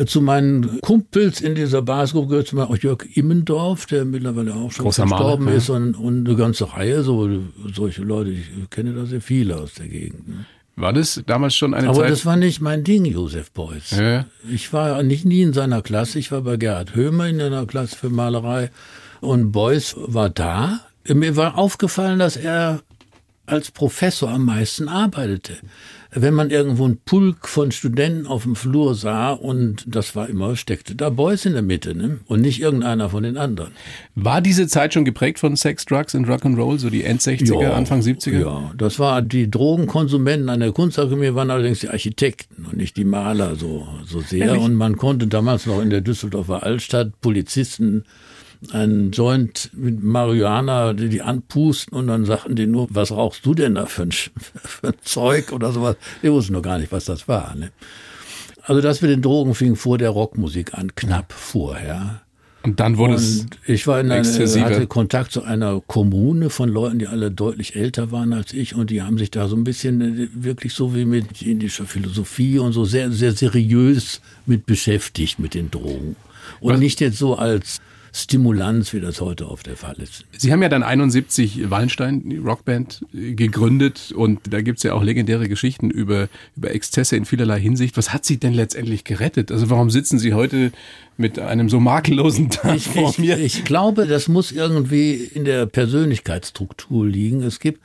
[0.05, 4.71] Zu meinen Kumpels in dieser Basisgruppe gehört zum Beispiel auch Jörg Immendorf, der mittlerweile auch
[4.71, 5.53] schon Großer Maler, verstorben ja.
[5.55, 7.27] ist und, und eine ganze Reihe, so
[7.73, 10.27] solche Leute, ich kenne da sehr viele aus der Gegend.
[10.27, 10.45] ne.
[10.75, 12.11] War das damals schon eine Aber Zeit?
[12.11, 13.91] das war nicht mein Ding, Josef Beuys.
[13.97, 14.25] Ja.
[14.51, 16.19] Ich war nicht nie in seiner Klasse.
[16.19, 18.69] Ich war bei Gerhard Höhmer in einer Klasse für Malerei.
[19.21, 20.81] Und Beuys war da.
[21.07, 22.81] Mir war aufgefallen, dass er
[23.45, 25.57] als Professor am meisten arbeitete.
[26.15, 30.55] Wenn man irgendwo einen Pulk von Studenten auf dem Flur sah und das war immer,
[30.55, 32.19] steckte da Beuys in der Mitte ne?
[32.27, 33.71] und nicht irgendeiner von den anderen.
[34.15, 37.73] War diese Zeit schon geprägt von Sex, Drugs und Rock'n'Roll, so die End 60er, ja,
[37.73, 38.41] Anfang 70er?
[38.41, 43.05] Ja, das war, die Drogenkonsumenten an der Kunstakademie waren allerdings die Architekten und nicht die
[43.05, 44.45] Maler so, so sehr.
[44.45, 44.61] Ehrlich?
[44.61, 48.05] Und man konnte damals noch in der Düsseldorfer Altstadt Polizisten
[48.71, 53.53] einen Joint mit Marihuana, die die anpusten und dann sagten die nur, was rauchst du
[53.53, 55.95] denn da für ein, für ein Zeug oder sowas.
[56.21, 57.55] Die wussten noch gar nicht, was das war.
[57.55, 57.71] Ne?
[58.63, 62.21] Also das mit den Drogen fing vor der Rockmusik an, knapp vorher.
[62.63, 66.97] Und dann wurde es ich war in einer, hatte Kontakt zu einer Kommune von Leuten,
[66.97, 69.99] die alle deutlich älter waren als ich und die haben sich da so ein bisschen
[70.01, 75.55] äh, wirklich so wie mit indischer Philosophie und so sehr, sehr seriös mit beschäftigt mit
[75.55, 76.15] den Drogen.
[76.61, 77.81] Und nicht jetzt so als
[78.15, 80.25] Stimulanz, wie das heute oft der Fall ist.
[80.37, 85.49] Sie haben ja dann 71 Wallenstein, die Rockband, gegründet und da gibt's ja auch legendäre
[85.49, 87.97] Geschichten über, über Exzesse in vielerlei Hinsicht.
[87.97, 89.51] Was hat Sie denn letztendlich gerettet?
[89.51, 90.71] Also warum sitzen Sie heute
[91.17, 93.39] mit einem so makellosen Tag ich, vor mir?
[93.39, 97.41] Ich, ich glaube, das muss irgendwie in der Persönlichkeitsstruktur liegen.
[97.41, 97.81] Es gibt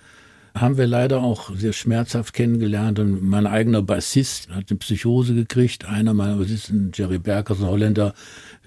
[0.60, 2.98] haben wir leider auch sehr schmerzhaft kennengelernt.
[2.98, 5.86] Und mein eigener Bassist hat eine Psychose gekriegt.
[5.86, 8.14] Einer meiner Bassisten, Jerry Berkers, ein Holländer,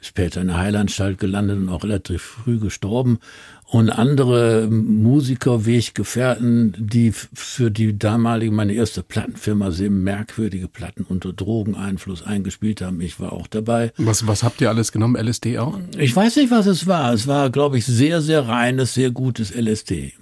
[0.01, 3.19] später in der Heilanstalt gelandet und auch relativ früh gestorben.
[3.67, 11.31] Und andere Musiker, Weggefährten, die für die damalige, meine erste Plattenfirma sehr merkwürdige Platten unter
[11.31, 12.99] Drogeneinfluss eingespielt haben.
[12.99, 13.93] Ich war auch dabei.
[13.95, 15.15] Was, was habt ihr alles genommen?
[15.15, 15.79] LSD auch?
[15.97, 17.13] Ich weiß nicht, was es war.
[17.13, 20.13] Es war, glaube ich, sehr, sehr reines, sehr gutes LSD.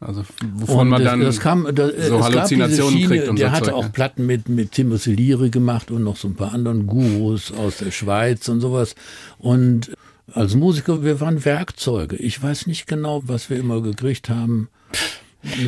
[0.00, 3.54] Also wovon und man dann das kam, das, so Halluzinationen Schiene, kriegt und Der so
[3.54, 6.86] hatte Zeug, auch Platten mit, mit Timothy Leary gemacht und noch so ein paar anderen
[6.86, 8.94] Gurus aus der Schweiz und sowas.
[9.38, 9.92] Und
[10.32, 12.16] als Musiker, wir waren Werkzeuge.
[12.16, 14.68] Ich weiß nicht genau, was wir immer gekriegt haben.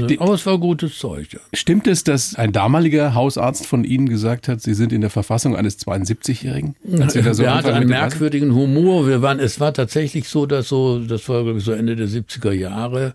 [0.08, 1.32] Die, Aber es war gutes Zeug.
[1.32, 1.40] Ja.
[1.54, 5.56] Stimmt es, dass ein damaliger Hausarzt von Ihnen gesagt hat, Sie sind in der Verfassung
[5.56, 6.76] eines 72-Jährigen?
[6.84, 9.06] So er hatte einen merkwürdigen Humor.
[9.06, 12.08] Wir waren, es war tatsächlich so, dass so, das war glaube ich so Ende der
[12.08, 13.14] 70er Jahre,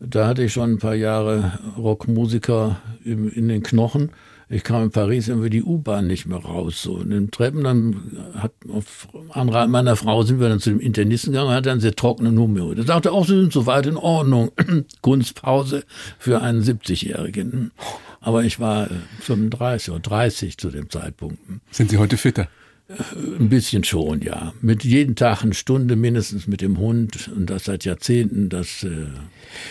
[0.00, 4.10] da hatte ich schon ein paar Jahre Rockmusiker in den Knochen.
[4.50, 6.80] Ich kam in Paris irgendwie die U-Bahn nicht mehr raus.
[6.82, 10.80] So in den Treppen, dann hat auf Anrat meiner Frau sind wir dann zu dem
[10.80, 12.74] Internisten gegangen, hat dann sehr trockenen Humor.
[12.74, 14.50] Der sagte auch, sie sind soweit in Ordnung.
[15.02, 15.84] Kunstpause
[16.18, 17.72] für einen 70-Jährigen.
[18.20, 18.88] Aber ich war
[19.20, 21.38] 35 oder 30 zu dem Zeitpunkt.
[21.70, 22.48] Sind Sie heute fitter?
[22.90, 24.54] Ein bisschen schon, ja.
[24.62, 29.08] Mit jeden Tag eine Stunde mindestens mit dem Hund und das seit Jahrzehnten, das äh,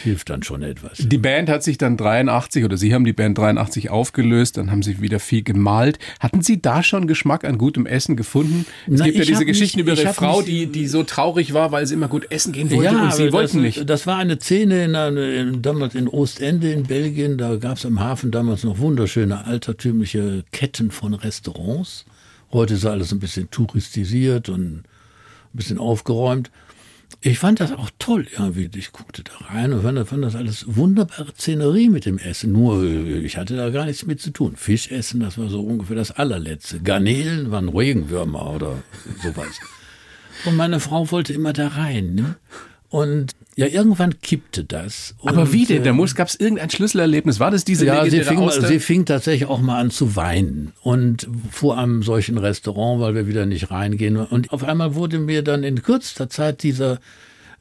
[0.03, 0.99] hilft dann schon etwas.
[0.99, 4.84] Die Band hat sich dann 83 oder Sie haben die Band 83 aufgelöst, dann haben
[4.84, 5.97] Sie wieder viel gemalt.
[6.19, 8.67] Hatten Sie da schon Geschmack an gutem Essen gefunden?
[8.86, 11.71] Es Na, gibt ja diese Geschichten nicht, über Ihre Frau, die, die so traurig war,
[11.71, 13.89] weil sie immer gut essen gehen wollte ja, und Sie wollten das, nicht.
[13.89, 17.99] Das war eine Szene in, in, damals in Ostende in Belgien, da gab es am
[17.99, 22.06] Hafen damals noch wunderschöne altertümliche Ketten von Restaurants.
[22.51, 24.83] Heute ist alles ein bisschen touristisiert und ein
[25.53, 26.51] bisschen aufgeräumt.
[27.21, 28.69] Ich fand das auch toll irgendwie.
[28.75, 32.51] Ich guckte da rein und fand, fand das alles wunderbare Szenerie mit dem Essen.
[32.51, 34.55] Nur, ich hatte da gar nichts mit zu tun.
[34.55, 36.79] Fisch essen, das war so ungefähr das allerletzte.
[36.79, 38.83] Garnelen waren Regenwürmer oder
[39.23, 39.60] sowas.
[40.45, 42.13] Und meine Frau wollte immer da rein.
[42.15, 42.36] Ne?
[42.89, 45.15] Und ja, irgendwann kippte das.
[45.23, 45.84] Aber wie denn?
[45.84, 47.39] Da muss, gab es irgendein Schlüsselerlebnis?
[47.39, 50.73] War das diese Ja, sie fing, sie fing tatsächlich auch mal an zu weinen.
[50.84, 54.15] Und vor einem solchen Restaurant, weil wir wieder nicht reingehen.
[54.15, 57.00] Und auf einmal wurde mir dann in kürzester Zeit dieser,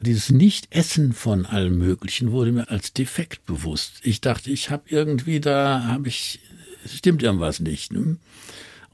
[0.01, 3.95] dieses Nicht-Essen von allem Möglichen wurde mir als defekt bewusst.
[4.03, 6.41] Ich dachte, ich habe irgendwie da, habe ich,
[6.87, 7.93] stimmt irgendwas nicht.
[7.93, 8.17] Ne?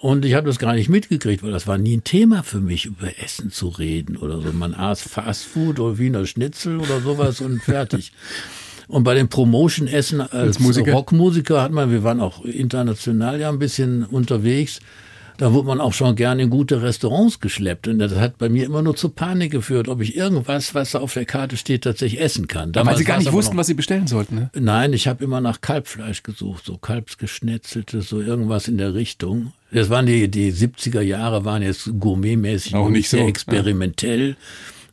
[0.03, 2.87] Und ich habe das gar nicht mitgekriegt, weil das war nie ein Thema für mich,
[2.87, 4.53] über Essen zu reden oder so.
[4.53, 8.11] Man aß Fastfood oder Wiener Schnitzel oder sowas und fertig.
[8.89, 10.93] Und bei dem Promotion-Essen als, als Musiker?
[10.93, 14.81] Rockmusiker hat man, wir waren auch international ja ein bisschen unterwegs,
[15.39, 17.87] da wurde man auch schon gerne in gute Restaurants geschleppt.
[17.87, 20.99] Und das hat bei mir immer nur zu Panik geführt, ob ich irgendwas, was da
[20.99, 22.73] auf der Karte steht, tatsächlich essen kann.
[22.73, 24.51] Damals Weil Sie gar nicht wussten, noch, was Sie bestellen sollten, ne?
[24.59, 29.53] Nein, ich habe immer nach Kalbfleisch gesucht, so Kalbsgeschnetzeltes, so irgendwas in der Richtung.
[29.73, 34.31] Das waren die, die 70er Jahre, waren jetzt gourmetmäßig auch nicht sehr so, experimentell.
[34.31, 34.37] Ja.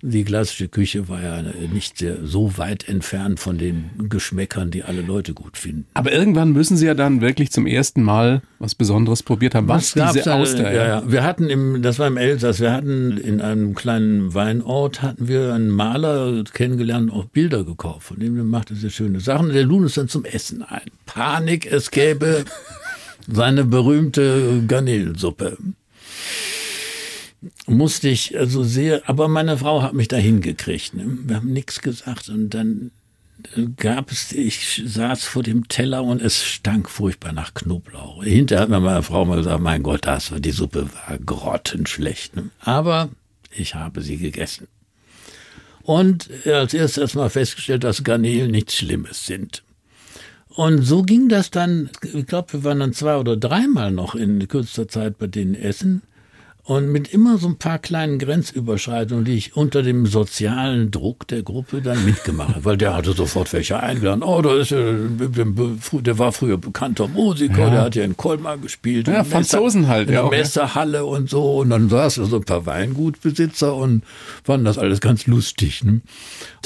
[0.01, 5.01] Die klassische Küche war ja nicht sehr, so weit entfernt von den Geschmäckern, die alle
[5.01, 5.87] Leute gut finden.
[5.93, 9.67] Aber irgendwann müssen Sie ja dann wirklich zum ersten Mal was Besonderes probiert haben.
[9.67, 10.73] Was, was diese Auster?
[10.73, 11.11] Ja, ja.
[11.11, 15.53] Wir hatten im, das war im Elsass, wir hatten in einem kleinen Weinort hatten wir
[15.53, 18.07] einen Maler kennengelernt, auch Bilder gekauft.
[18.07, 19.49] Von dem machte sehr schöne Sachen.
[19.49, 20.89] Der lud uns dann zum Essen ein.
[21.05, 22.45] Panik, es gäbe
[23.31, 25.57] seine berühmte Garnelensuppe.
[27.67, 30.93] Musste ich also sehr, aber meine Frau hat mich da hingekriegt.
[30.93, 31.05] Ne?
[31.25, 32.91] Wir haben nichts gesagt und dann
[33.77, 38.23] gab es, ich saß vor dem Teller und es stank furchtbar nach Knoblauch.
[38.23, 42.35] Hinterher hat mir meine Frau mal gesagt, mein Gott, das war, die Suppe war grottenschlecht.
[42.35, 42.49] Ne?
[42.59, 43.09] Aber
[43.51, 44.67] ich habe sie gegessen.
[45.83, 49.63] Und als erstes erstmal festgestellt, dass Garnelen nichts Schlimmes sind.
[50.59, 54.45] Und so ging das dann, ich glaube, wir waren dann zwei oder dreimal noch in
[54.45, 56.01] kürzester Zeit bei denen essen.
[56.69, 61.41] Und mit immer so ein paar kleinen Grenzüberschreitungen, die ich unter dem sozialen Druck der
[61.41, 62.63] Gruppe dann mitgemacht habe.
[62.63, 64.21] Weil der hatte sofort welche eingeladen.
[64.21, 67.69] Oh, da ist der, der war früher bekannter Musiker, ja.
[67.71, 69.07] der hat ja in Colmar gespielt.
[69.07, 70.07] Ja, Franzosen Messer, halt.
[70.09, 71.57] In der ja, Messerhalle und so.
[71.57, 74.03] Und dann saßen so ein paar Weingutbesitzer und
[74.43, 75.83] fanden das alles ganz lustig.
[75.83, 76.01] Ne?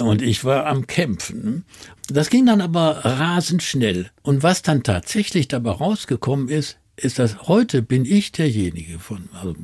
[0.02, 1.46] Und ich war am Kämpfen.
[1.46, 1.62] Ne?
[2.10, 4.10] Das ging dann aber rasend schnell.
[4.22, 9.56] Und was dann tatsächlich dabei rausgekommen ist, ist das, heute bin ich derjenige von, also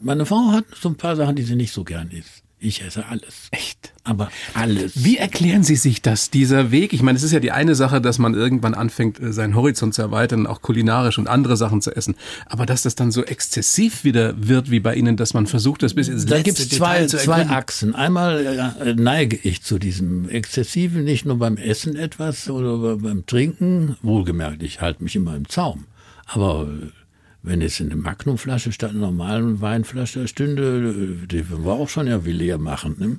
[0.00, 2.42] meine Frau hat so ein paar Sachen, die sie nicht so gern isst.
[2.60, 3.48] Ich esse alles.
[3.52, 3.92] Echt?
[4.02, 5.04] Aber alles.
[5.04, 6.92] Wie erklären Sie sich das, dieser Weg?
[6.92, 9.94] Ich meine, es ist ja die eine Sache, dass man irgendwann anfängt, äh, seinen Horizont
[9.94, 12.16] zu erweitern, auch kulinarisch und andere Sachen zu essen.
[12.46, 15.94] Aber dass das dann so exzessiv wieder wird wie bei Ihnen, dass man versucht, das
[15.94, 17.94] bis ins Da gibt es zwei, zwei Achsen.
[17.94, 23.96] Einmal äh, neige ich zu diesem Exzessiven, nicht nur beim Essen etwas oder beim Trinken.
[24.02, 25.84] Wohlgemerkt, ich halte mich immer im Zaum.
[26.26, 26.66] Aber
[27.42, 32.06] wenn es in eine Magnumflasche statt einer normalen Weinflasche stünde, die würden wir auch schon
[32.06, 32.96] ja wie leer machen.
[32.98, 33.18] Ne?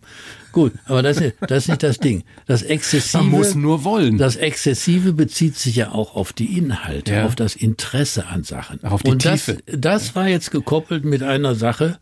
[0.52, 2.24] Gut, aber das ist, das ist nicht das Ding.
[2.46, 4.18] Das Exzessive, Man muss nur wollen.
[4.18, 7.26] Das Exzessive bezieht sich ja auch auf die Inhalte, ja.
[7.26, 8.84] auf das Interesse an Sachen.
[8.84, 9.60] Auf die Und Tiefe.
[9.66, 11.98] Das, das war jetzt gekoppelt mit einer Sache.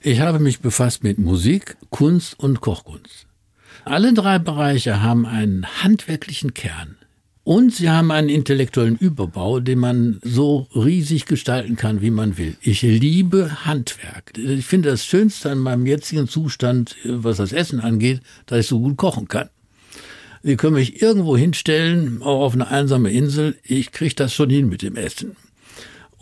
[0.00, 3.26] Ich habe mich befasst mit Musik, Kunst und Kochkunst.
[3.84, 6.96] Alle drei Bereiche haben einen handwerklichen Kern.
[7.44, 12.56] Und sie haben einen intellektuellen Überbau, den man so riesig gestalten kann, wie man will.
[12.62, 14.32] Ich liebe Handwerk.
[14.38, 18.80] Ich finde das Schönste an meinem jetzigen Zustand, was das Essen angeht, dass ich so
[18.80, 19.50] gut kochen kann.
[20.42, 23.56] Sie können mich irgendwo hinstellen, auch auf eine einsame Insel.
[23.62, 25.36] Ich kriege das schon hin mit dem Essen.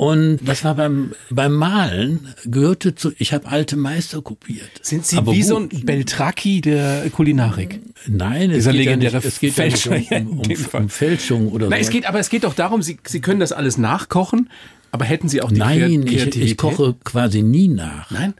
[0.03, 4.69] Und das war beim, beim Malen gehörte zu, ich habe alte Meister kopiert.
[4.81, 5.47] Sind Sie Aber wie gut.
[5.47, 7.79] so ein Beltracchi der Kulinarik?
[8.09, 10.47] Nein, es Dieser geht ja nicht, es geht Fälscher, ja nicht um, um,
[10.83, 11.87] um, Fälschung oder Nein, so.
[11.87, 14.51] es geht, aber es geht doch darum, Sie, Sie können das alles nachkochen,
[14.91, 18.11] aber hätten Sie auch die Nein, ich, ich koche quasi nie nach.
[18.11, 18.35] Nein?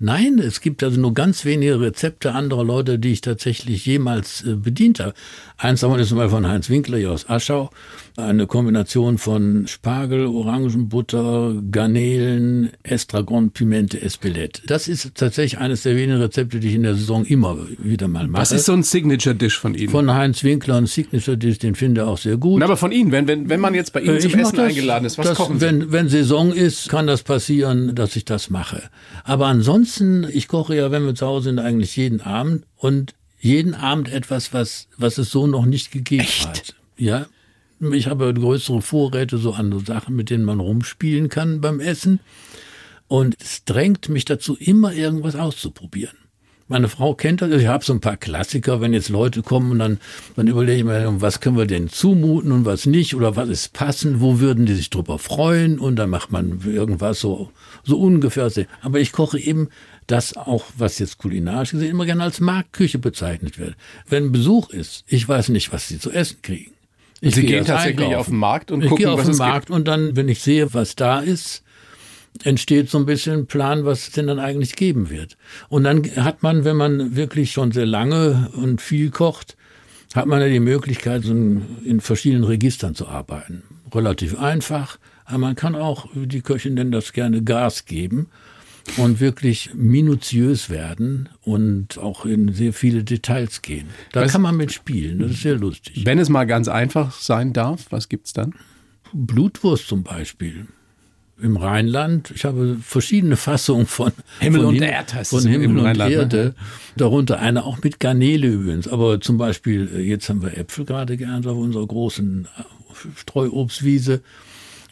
[0.00, 4.54] Nein, es gibt also nur ganz wenige Rezepte anderer Leute, die ich tatsächlich jemals äh,
[4.54, 5.14] bedient habe.
[5.56, 7.70] Eins davon ist Beispiel von Heinz Winkler hier aus Aschau.
[8.16, 14.62] Eine Kombination von Spargel, Orangenbutter, Garnelen, Estragon, Pimente, Espelette.
[14.66, 18.28] Das ist tatsächlich eines der wenigen Rezepte, die ich in der Saison immer wieder mal
[18.28, 18.42] mache.
[18.42, 19.88] Was ist so ein Signature-Dish von Ihnen?
[19.88, 22.60] Von Heinz Winkler ein Signature-Dish, den finde ich auch sehr gut.
[22.60, 24.68] Na, aber von Ihnen, wenn, wenn, wenn man jetzt bei Ihnen äh, zum Essen das,
[24.68, 25.66] eingeladen ist, was das, kochen Sie?
[25.66, 28.80] Wenn, wenn Saison ist, kann das passieren, dass ich das mache.
[29.24, 33.74] Aber ansonsten, ich koche ja, wenn wir zu Hause sind, eigentlich jeden Abend und jeden
[33.74, 36.46] Abend etwas, was, was es so noch nicht gegeben Echt?
[36.46, 36.74] hat.
[36.96, 37.26] Ja.
[37.92, 42.20] Ich habe größere Vorräte so an so Sachen, mit denen man rumspielen kann beim Essen.
[43.08, 46.16] Und es drängt mich dazu, immer irgendwas auszuprobieren.
[46.66, 47.50] Meine Frau kennt das.
[47.50, 49.98] Ich habe so ein paar Klassiker, wenn jetzt Leute kommen und dann,
[50.34, 53.74] dann überlege ich mir, was können wir denn zumuten und was nicht oder was ist
[53.74, 57.50] passend, wo würden die sich drüber freuen und dann macht man irgendwas so,
[57.82, 58.50] so ungefähr.
[58.80, 59.68] Aber ich koche eben
[60.06, 63.76] das auch, was jetzt kulinarisch gesehen immer gerne als Marktküche bezeichnet wird.
[64.08, 66.73] Wenn Besuch ist, ich weiß nicht, was sie zu essen kriegen.
[67.24, 68.20] Ich Sie gehen tatsächlich einkaufen.
[68.20, 69.76] auf den Markt und ich gucken, gehe auf was den Markt gibt.
[69.76, 71.62] und dann, wenn ich sehe, was da ist,
[72.42, 75.36] entsteht so ein bisschen ein Plan, was es denn dann eigentlich geben wird.
[75.68, 79.56] Und dann hat man, wenn man wirklich schon sehr lange und viel kocht,
[80.14, 83.62] hat man ja die Möglichkeit, in verschiedenen Registern zu arbeiten.
[83.92, 88.28] Relativ einfach, aber man kann auch, die Köchin nennen das gerne Gas geben
[88.96, 93.88] und wirklich minutiös werden und auch in sehr viele Details gehen.
[94.12, 96.04] Da was, kann man mitspielen, das ist sehr lustig.
[96.04, 98.54] Wenn es mal ganz einfach sein darf, was gibt's dann?
[99.12, 100.66] Blutwurst zum Beispiel.
[101.40, 105.44] Im Rheinland, ich habe verschiedene Fassungen von Himmel von und Himmel, Erde, heißt von es
[105.46, 106.16] im Himmel und Rheinland, ne?
[106.16, 106.54] Erde,
[106.96, 108.86] darunter eine auch mit Garnele übrigens.
[108.86, 112.62] Aber zum Beispiel, äh, jetzt haben wir Äpfel gerade geerntet auf unserer großen äh,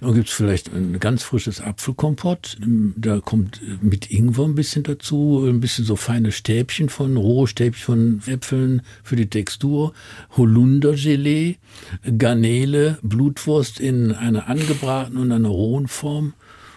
[0.02, 0.06] Streuobstwiese.
[0.06, 2.56] Da gibt's vielleicht ein ganz frisches Apfelkompott.
[2.96, 7.84] Da kommt mit Ingwer ein bisschen dazu, ein bisschen so feine Stäbchen von, rohe Stäbchen
[7.84, 9.92] von Äpfeln für die Textur,
[10.36, 11.56] Holundergelee,
[12.18, 16.34] Garnele, Blutwurst in einer angebratenen und einer rohen Form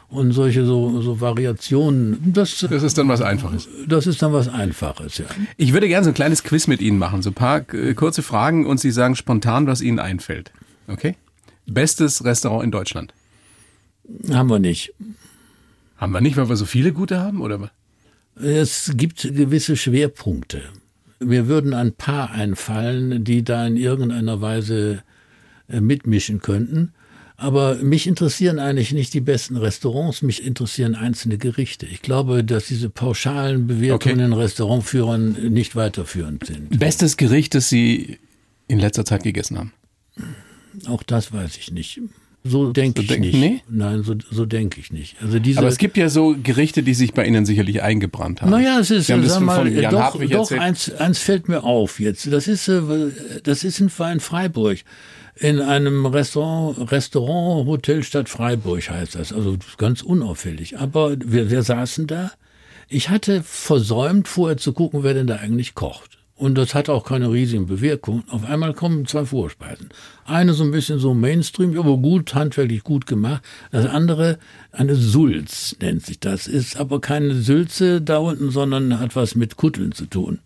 [0.08, 2.32] und solche so, so Variationen.
[2.34, 3.68] Das, das ist dann was Einfaches.
[3.88, 5.26] Das ist dann was Einfaches, ja.
[5.58, 8.22] Ich würde gerne so ein kleines Quiz mit Ihnen machen, so ein paar äh, kurze
[8.22, 10.52] Fragen und Sie sagen spontan, was Ihnen einfällt.
[10.88, 11.16] Okay?
[11.66, 13.14] Bestes Restaurant in Deutschland?
[14.30, 14.94] Haben wir nicht.
[15.98, 17.72] Haben wir nicht, weil wir so viele gute haben, oder?
[18.36, 20.62] Es gibt gewisse Schwerpunkte.
[21.20, 25.04] Mir würden ein paar einfallen, die da in irgendeiner Weise
[25.70, 26.94] äh, mitmischen könnten.
[27.38, 31.86] Aber mich interessieren eigentlich nicht die besten Restaurants, mich interessieren einzelne Gerichte.
[31.86, 34.26] Ich glaube, dass diese pauschalen Bewertungen okay.
[34.26, 36.80] in Restaurantführern nicht weiterführend sind.
[36.80, 38.20] Bestes Gericht, das Sie
[38.68, 39.74] in letzter Zeit gegessen haben?
[40.88, 42.02] Auch das weiß ich nicht.
[42.48, 43.34] So denke so ich denk, nicht.
[43.34, 43.64] Nee?
[43.68, 45.16] Nein, so, so denke ich nicht.
[45.20, 48.52] Also diese, Aber es gibt ja so Gerichte, die sich bei Ihnen sicherlich eingebrannt haben.
[48.52, 52.32] Naja, es ist, sag mal, doch, doch eins, eins fällt mir auf jetzt.
[52.32, 52.82] Das ist, äh,
[53.44, 54.78] das ist ein Verein Freiburg.
[55.38, 59.34] In einem Restaurant, Restaurant Hotel Stadt Freiburg heißt das.
[59.34, 60.78] Also ganz unauffällig.
[60.78, 62.32] Aber wir, wir saßen da.
[62.88, 66.15] Ich hatte versäumt, vorher zu gucken, wer denn da eigentlich kocht.
[66.38, 68.26] Und das hat auch keine riesigen Bewirkungen.
[68.30, 69.90] Auf einmal kommen zwei Vorspeisen.
[70.26, 73.42] Eine so ein bisschen so Mainstream, aber gut, handwerklich gut gemacht.
[73.72, 74.38] Das andere,
[74.74, 76.48] eine Sulz nennt sich das.
[76.48, 80.40] Ist aber keine Sülze da unten, sondern hat was mit Kutteln zu tun.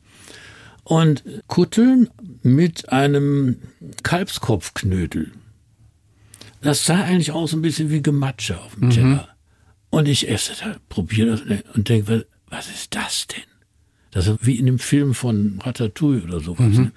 [0.84, 2.10] Und Kutteln
[2.44, 3.58] mit einem
[4.04, 5.32] Kalbskopfknödel.
[6.62, 9.08] Das sah eigentlich aus ein bisschen wie Gematsche auf dem Teller.
[9.08, 9.20] Mhm.
[9.90, 11.42] Und ich esse da, probiere das
[11.74, 13.49] und denke, was ist das denn?
[14.12, 16.74] Das ist wie in dem Film von Ratatouille oder sowas.
[16.74, 16.84] Mhm.
[16.84, 16.92] Ne?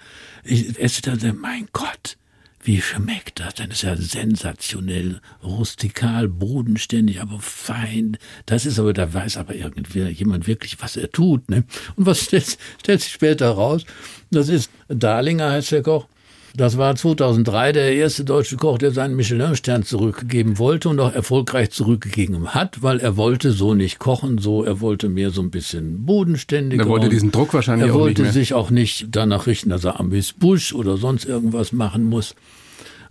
[0.45, 2.17] Ich esse dann, mein Gott,
[2.65, 3.55] wie schmeckt das?
[3.55, 8.17] Dann ist ja sensationell, rustikal, bodenständig, aber fein.
[8.47, 11.51] Das ist aber, da weiß aber irgendwie jemand wirklich, was er tut.
[11.51, 11.65] Ne?
[11.97, 13.85] Und was stellt, stellt sich später raus?
[14.31, 16.07] Das ist, Darlinger heißt der Koch,
[16.55, 21.71] das war 2003 der erste deutsche Koch, der seinen Michelin-Stern zurückgeben wollte und auch erfolgreich
[21.71, 26.05] zurückgegeben hat, weil er wollte so nicht kochen, so er wollte mehr so ein bisschen
[26.05, 26.85] bodenständiger.
[26.85, 29.85] Er wollte diesen Druck wahrscheinlich auch nicht Er wollte sich auch nicht danach richten, dass
[29.85, 32.35] er Amis Busch oder sonst irgendwas machen muss.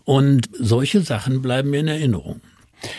[0.04, 2.42] Und solche Sachen bleiben mir in Erinnerung.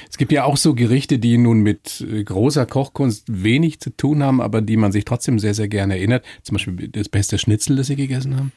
[0.09, 4.23] Es gibt ja auch so Gerichte, die nun mit äh, großer Kochkunst wenig zu tun
[4.23, 6.25] haben, aber die man sich trotzdem sehr, sehr gerne erinnert.
[6.43, 8.53] Zum Beispiel das beste Schnitzel, das Sie gegessen haben.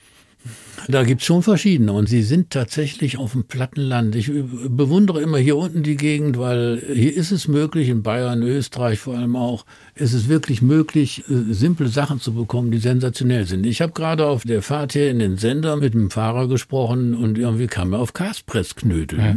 [0.87, 4.15] Da gibt's schon verschiedene und sie sind tatsächlich auf dem Plattenland.
[4.15, 4.31] Ich
[4.67, 9.17] bewundere immer hier unten die Gegend, weil hier ist es möglich, in Bayern, Österreich vor
[9.17, 9.65] allem auch,
[9.95, 13.65] ist es wirklich möglich, äh, simple Sachen zu bekommen, die sensationell sind.
[13.65, 17.37] Ich habe gerade auf der Fahrt hier in den Sender mit dem Fahrer gesprochen und
[17.37, 19.19] irgendwie kam er auf Kaspressknödel.
[19.19, 19.35] Ja.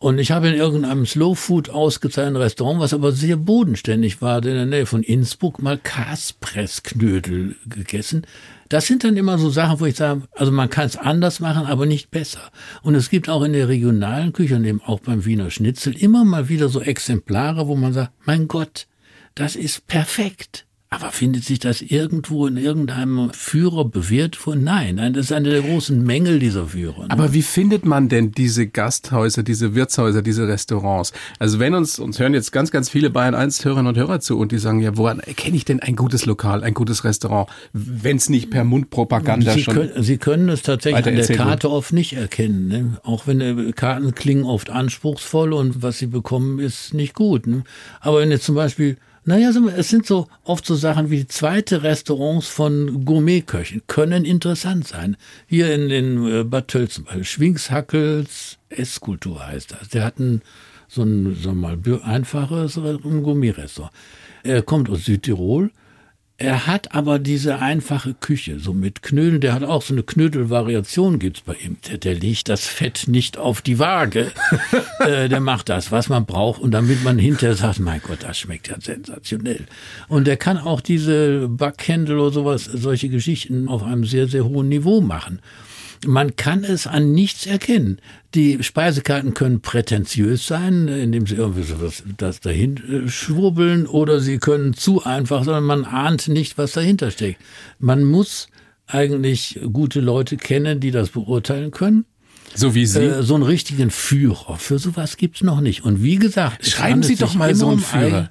[0.00, 4.54] Und ich habe in irgendeinem Slow Food ausgezeichneten Restaurant, was aber sehr bodenständig war, in
[4.54, 8.26] der Nähe von Innsbruck, mal Kaspressknödel gegessen.
[8.74, 11.64] Das sind dann immer so Sachen, wo ich sage, also man kann es anders machen,
[11.66, 12.40] aber nicht besser.
[12.82, 16.24] Und es gibt auch in der regionalen Küche und eben auch beim Wiener Schnitzel immer
[16.24, 18.88] mal wieder so Exemplare, wo man sagt, mein Gott,
[19.36, 20.66] das ist perfekt.
[20.94, 24.54] Aber findet sich das irgendwo in irgendeinem Führer bewährt vor?
[24.54, 27.02] Nein, nein, das ist eine der großen Mängel dieser Führer.
[27.02, 27.10] Ne?
[27.10, 31.12] Aber wie findet man denn diese Gasthäuser, diese Wirtshäuser, diese Restaurants?
[31.40, 34.38] Also wenn uns, uns hören jetzt ganz, ganz viele Bayern 1 Hörerinnen und Hörer zu
[34.38, 38.16] und die sagen, ja, woran erkenne ich denn ein gutes Lokal, ein gutes Restaurant, wenn
[38.16, 41.92] es nicht per Mundpropaganda Sie schon können, Sie können es tatsächlich an der Karte oft
[41.92, 42.68] nicht erkennen.
[42.68, 42.98] Ne?
[43.02, 47.48] Auch wenn Karten klingen oft anspruchsvoll und was Sie bekommen ist nicht gut.
[47.48, 47.64] Ne?
[48.00, 52.46] Aber wenn jetzt zum Beispiel naja, es sind so oft so Sachen wie zweite Restaurants
[52.46, 55.16] von Gourmetköchen, können interessant sein.
[55.46, 59.88] Hier in, in äh, Bad Tölz zum Beispiel, Schwingshackels Esskultur heißt das.
[59.88, 60.42] Der hat ein,
[60.88, 63.92] so ein, so mal, einfaches Gourmet-Restaurant.
[64.42, 65.70] Er kommt aus Südtirol,
[66.36, 69.40] er hat aber diese einfache Küche, so mit Knödeln.
[69.40, 71.76] Der hat auch so eine Knödelvariation gibt's bei ihm.
[71.88, 74.32] Der, der legt das Fett nicht auf die Waage.
[74.98, 76.60] äh, der macht das, was man braucht.
[76.60, 79.66] Und damit man hinterher sagt, mein Gott, das schmeckt ja sensationell.
[80.08, 84.68] Und der kann auch diese Backhändel oder sowas, solche Geschichten auf einem sehr, sehr hohen
[84.68, 85.40] Niveau machen.
[86.06, 87.98] Man kann es an nichts erkennen.
[88.34, 92.76] Die Speisekarten können prätentiös sein, indem sie irgendwie so was, das dahin
[93.06, 97.40] äh, schwurbeln, oder sie können zu einfach, sondern man ahnt nicht, was dahinter steckt.
[97.78, 98.48] Man muss
[98.86, 102.04] eigentlich gute Leute kennen, die das beurteilen können.
[102.54, 103.04] So wie Sie?
[103.04, 104.56] Äh, so einen richtigen Führer.
[104.58, 105.84] Für sowas gibt's noch nicht.
[105.84, 108.30] Und wie gesagt, schreiben Sie doch mal so einen Führer.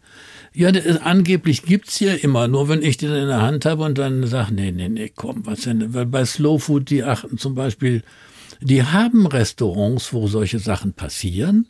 [0.53, 3.97] Ja, das, angeblich gibt's ja immer, nur wenn ich den in der Hand habe und
[3.97, 5.93] dann sag, nee, nee, nee, komm, was denn?
[5.93, 8.03] Weil bei Slow Food, die achten zum Beispiel,
[8.61, 11.67] die haben Restaurants, wo solche Sachen passieren,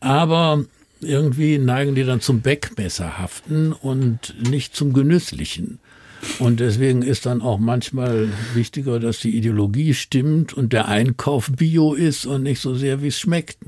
[0.00, 0.64] aber
[1.00, 5.80] irgendwie neigen die dann zum Beckmesserhaften und nicht zum Genüsslichen.
[6.38, 11.94] Und deswegen ist dann auch manchmal wichtiger, dass die Ideologie stimmt und der Einkauf bio
[11.94, 13.58] ist und nicht so sehr, wie es schmeckt.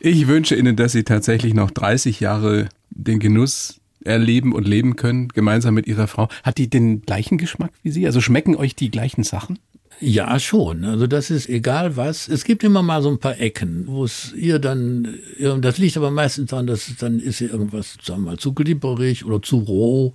[0.00, 5.28] Ich wünsche Ihnen, dass Sie tatsächlich noch 30 Jahre den Genuss erleben und leben können,
[5.28, 6.28] gemeinsam mit ihrer Frau.
[6.42, 8.06] Hat die den gleichen Geschmack wie Sie?
[8.06, 9.58] Also schmecken euch die gleichen Sachen?
[10.00, 10.84] Ja, schon.
[10.84, 12.26] Also das ist egal was.
[12.26, 15.18] Es gibt immer mal so ein paar Ecken, wo es ihr dann,
[15.60, 18.54] das liegt aber meistens daran, dass es dann ist ihr irgendwas, sagen wir mal, zu
[18.54, 20.14] glibberig oder zu roh.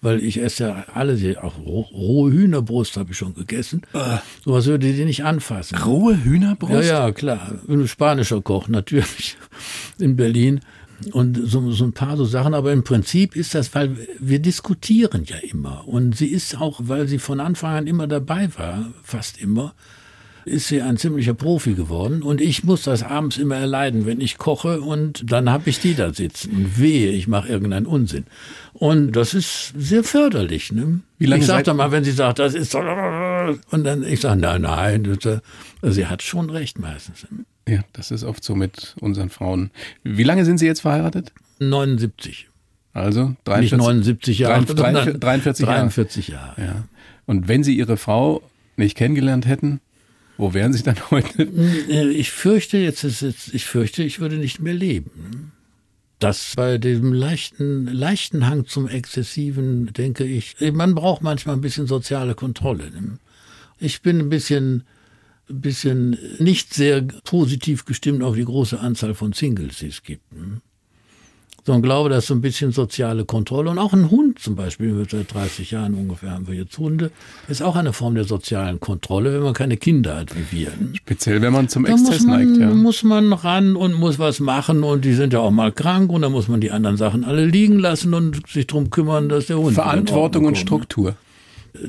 [0.00, 3.82] weil ich esse ja alle, auch rohe Hühnerbrust habe ich schon gegessen.
[3.92, 4.18] Uh.
[4.44, 5.76] Sowas würde die nicht anfassen.
[5.78, 6.88] Rohe Hühnerbrust?
[6.88, 7.58] Ja, ja, klar.
[7.68, 9.36] Ein spanischer Koch, natürlich,
[9.98, 10.60] in Berlin.
[11.12, 15.24] Und so, so ein paar so Sachen, aber im Prinzip ist das, weil wir diskutieren
[15.26, 15.86] ja immer.
[15.86, 19.74] Und sie ist auch, weil sie von Anfang an immer dabei war, fast immer,
[20.46, 24.38] ist sie ein ziemlicher Profi geworden und ich muss das abends immer erleiden, wenn ich
[24.38, 28.26] koche und dann habe ich die da sitzen und wehe, ich mache irgendeinen Unsinn.
[28.72, 30.70] Und das ist sehr förderlich.
[30.70, 31.00] Ne?
[31.18, 32.76] Wie lange ich sage dann mal, wenn sie sagt, das ist
[33.70, 35.40] und dann ich sage, nein, nein, also
[35.82, 37.26] sie hat schon recht meistens.
[37.68, 39.70] Ja, das ist oft so mit unseren Frauen.
[40.04, 41.32] Wie lange sind Sie jetzt verheiratet?
[41.58, 42.48] 79.
[42.92, 45.78] Also 43, Nicht 79 Jahre, 43, 43 Jahre.
[45.80, 46.62] 43 Jahre.
[46.62, 46.84] Ja.
[47.26, 48.42] Und wenn Sie Ihre Frau
[48.76, 49.80] nicht kennengelernt hätten,
[50.38, 51.42] wo wären Sie dann heute?
[51.42, 55.52] Äh, ich fürchte, jetzt ist jetzt, ich fürchte, ich würde nicht mehr leben.
[56.18, 61.86] Das bei dem leichten, leichten Hang zum Exzessiven, denke ich, man braucht manchmal ein bisschen
[61.86, 62.90] soziale Kontrolle.
[63.78, 64.84] Ich bin ein bisschen,
[65.48, 70.24] ein bisschen nicht sehr positiv gestimmt auf die große Anzahl von Singles, die es gibt
[71.66, 75.34] sondern glaube, dass so ein bisschen soziale Kontrolle und auch ein Hund zum Beispiel, seit
[75.34, 77.10] 30 Jahren ungefähr haben wir jetzt Hunde,
[77.48, 80.72] ist auch eine Form der sozialen Kontrolle, wenn man keine Kinder hat wie wir.
[80.94, 82.60] Speziell, wenn man zum da Exzess man, neigt.
[82.60, 82.70] Ja.
[82.72, 86.22] muss man ran und muss was machen und die sind ja auch mal krank und
[86.22, 89.58] dann muss man die anderen Sachen alle liegen lassen und sich darum kümmern, dass der
[89.58, 89.74] Hund.
[89.74, 91.16] Verantwortung und Struktur.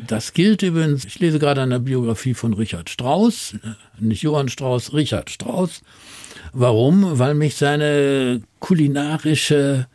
[0.07, 3.55] Das gilt übrigens, ich lese gerade eine Biografie von Richard Strauss,
[3.99, 5.81] nicht Johann Strauss, Richard Strauss.
[6.53, 7.19] Warum?
[7.19, 9.87] Weil mich seine kulinarische,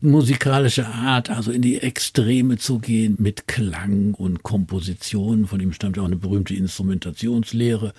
[0.00, 5.96] musikalische Art, also in die Extreme zu gehen mit Klang und Komposition, von ihm stammt
[5.96, 7.92] ja auch eine berühmte Instrumentationslehre.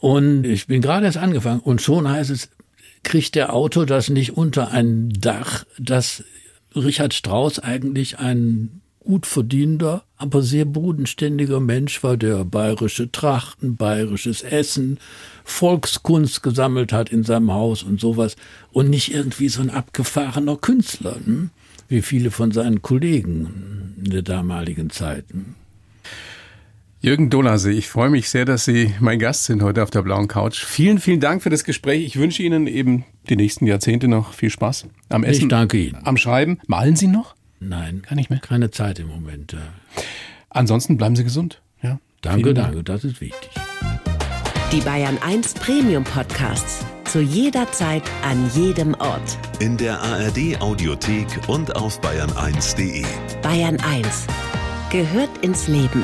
[0.00, 2.50] Und ich bin gerade erst angefangen und schon heißt es,
[3.02, 6.24] kriegt der Autor das nicht unter ein Dach, dass
[6.74, 14.42] Richard Strauss eigentlich ein gut verdienender, aber sehr bodenständiger Mensch war, der bayerische Trachten, bayerisches
[14.42, 14.98] Essen,
[15.44, 18.36] Volkskunst gesammelt hat in seinem Haus und sowas
[18.70, 21.48] und nicht irgendwie so ein abgefahrener Künstler, hm?
[21.88, 25.24] wie viele von seinen Kollegen in der damaligen Zeit.
[25.30, 25.54] Hm?
[27.00, 30.28] Jürgen Dolasee, ich freue mich sehr, dass Sie mein Gast sind heute auf der blauen
[30.28, 30.62] Couch.
[30.62, 32.04] Vielen, vielen Dank für das Gespräch.
[32.04, 35.44] Ich wünsche Ihnen eben die nächsten Jahrzehnte noch viel Spaß am Essen.
[35.44, 35.96] Ich danke Ihnen.
[36.04, 36.58] Am Schreiben.
[36.66, 37.37] Malen Sie noch?
[37.60, 38.40] Nein, kann ich mehr.
[38.40, 39.56] Keine Zeit im Moment.
[40.50, 41.60] Ansonsten bleiben Sie gesund.
[41.82, 41.98] Ja.
[42.22, 43.50] Danke, danke, das ist wichtig.
[44.72, 46.84] Die Bayern 1 Premium Podcasts.
[47.04, 49.38] Zu jeder Zeit, an jedem Ort.
[49.60, 53.02] In der ARD Audiothek und auf bayern1.de.
[53.40, 54.26] Bayern 1
[54.90, 56.02] gehört ins Leben.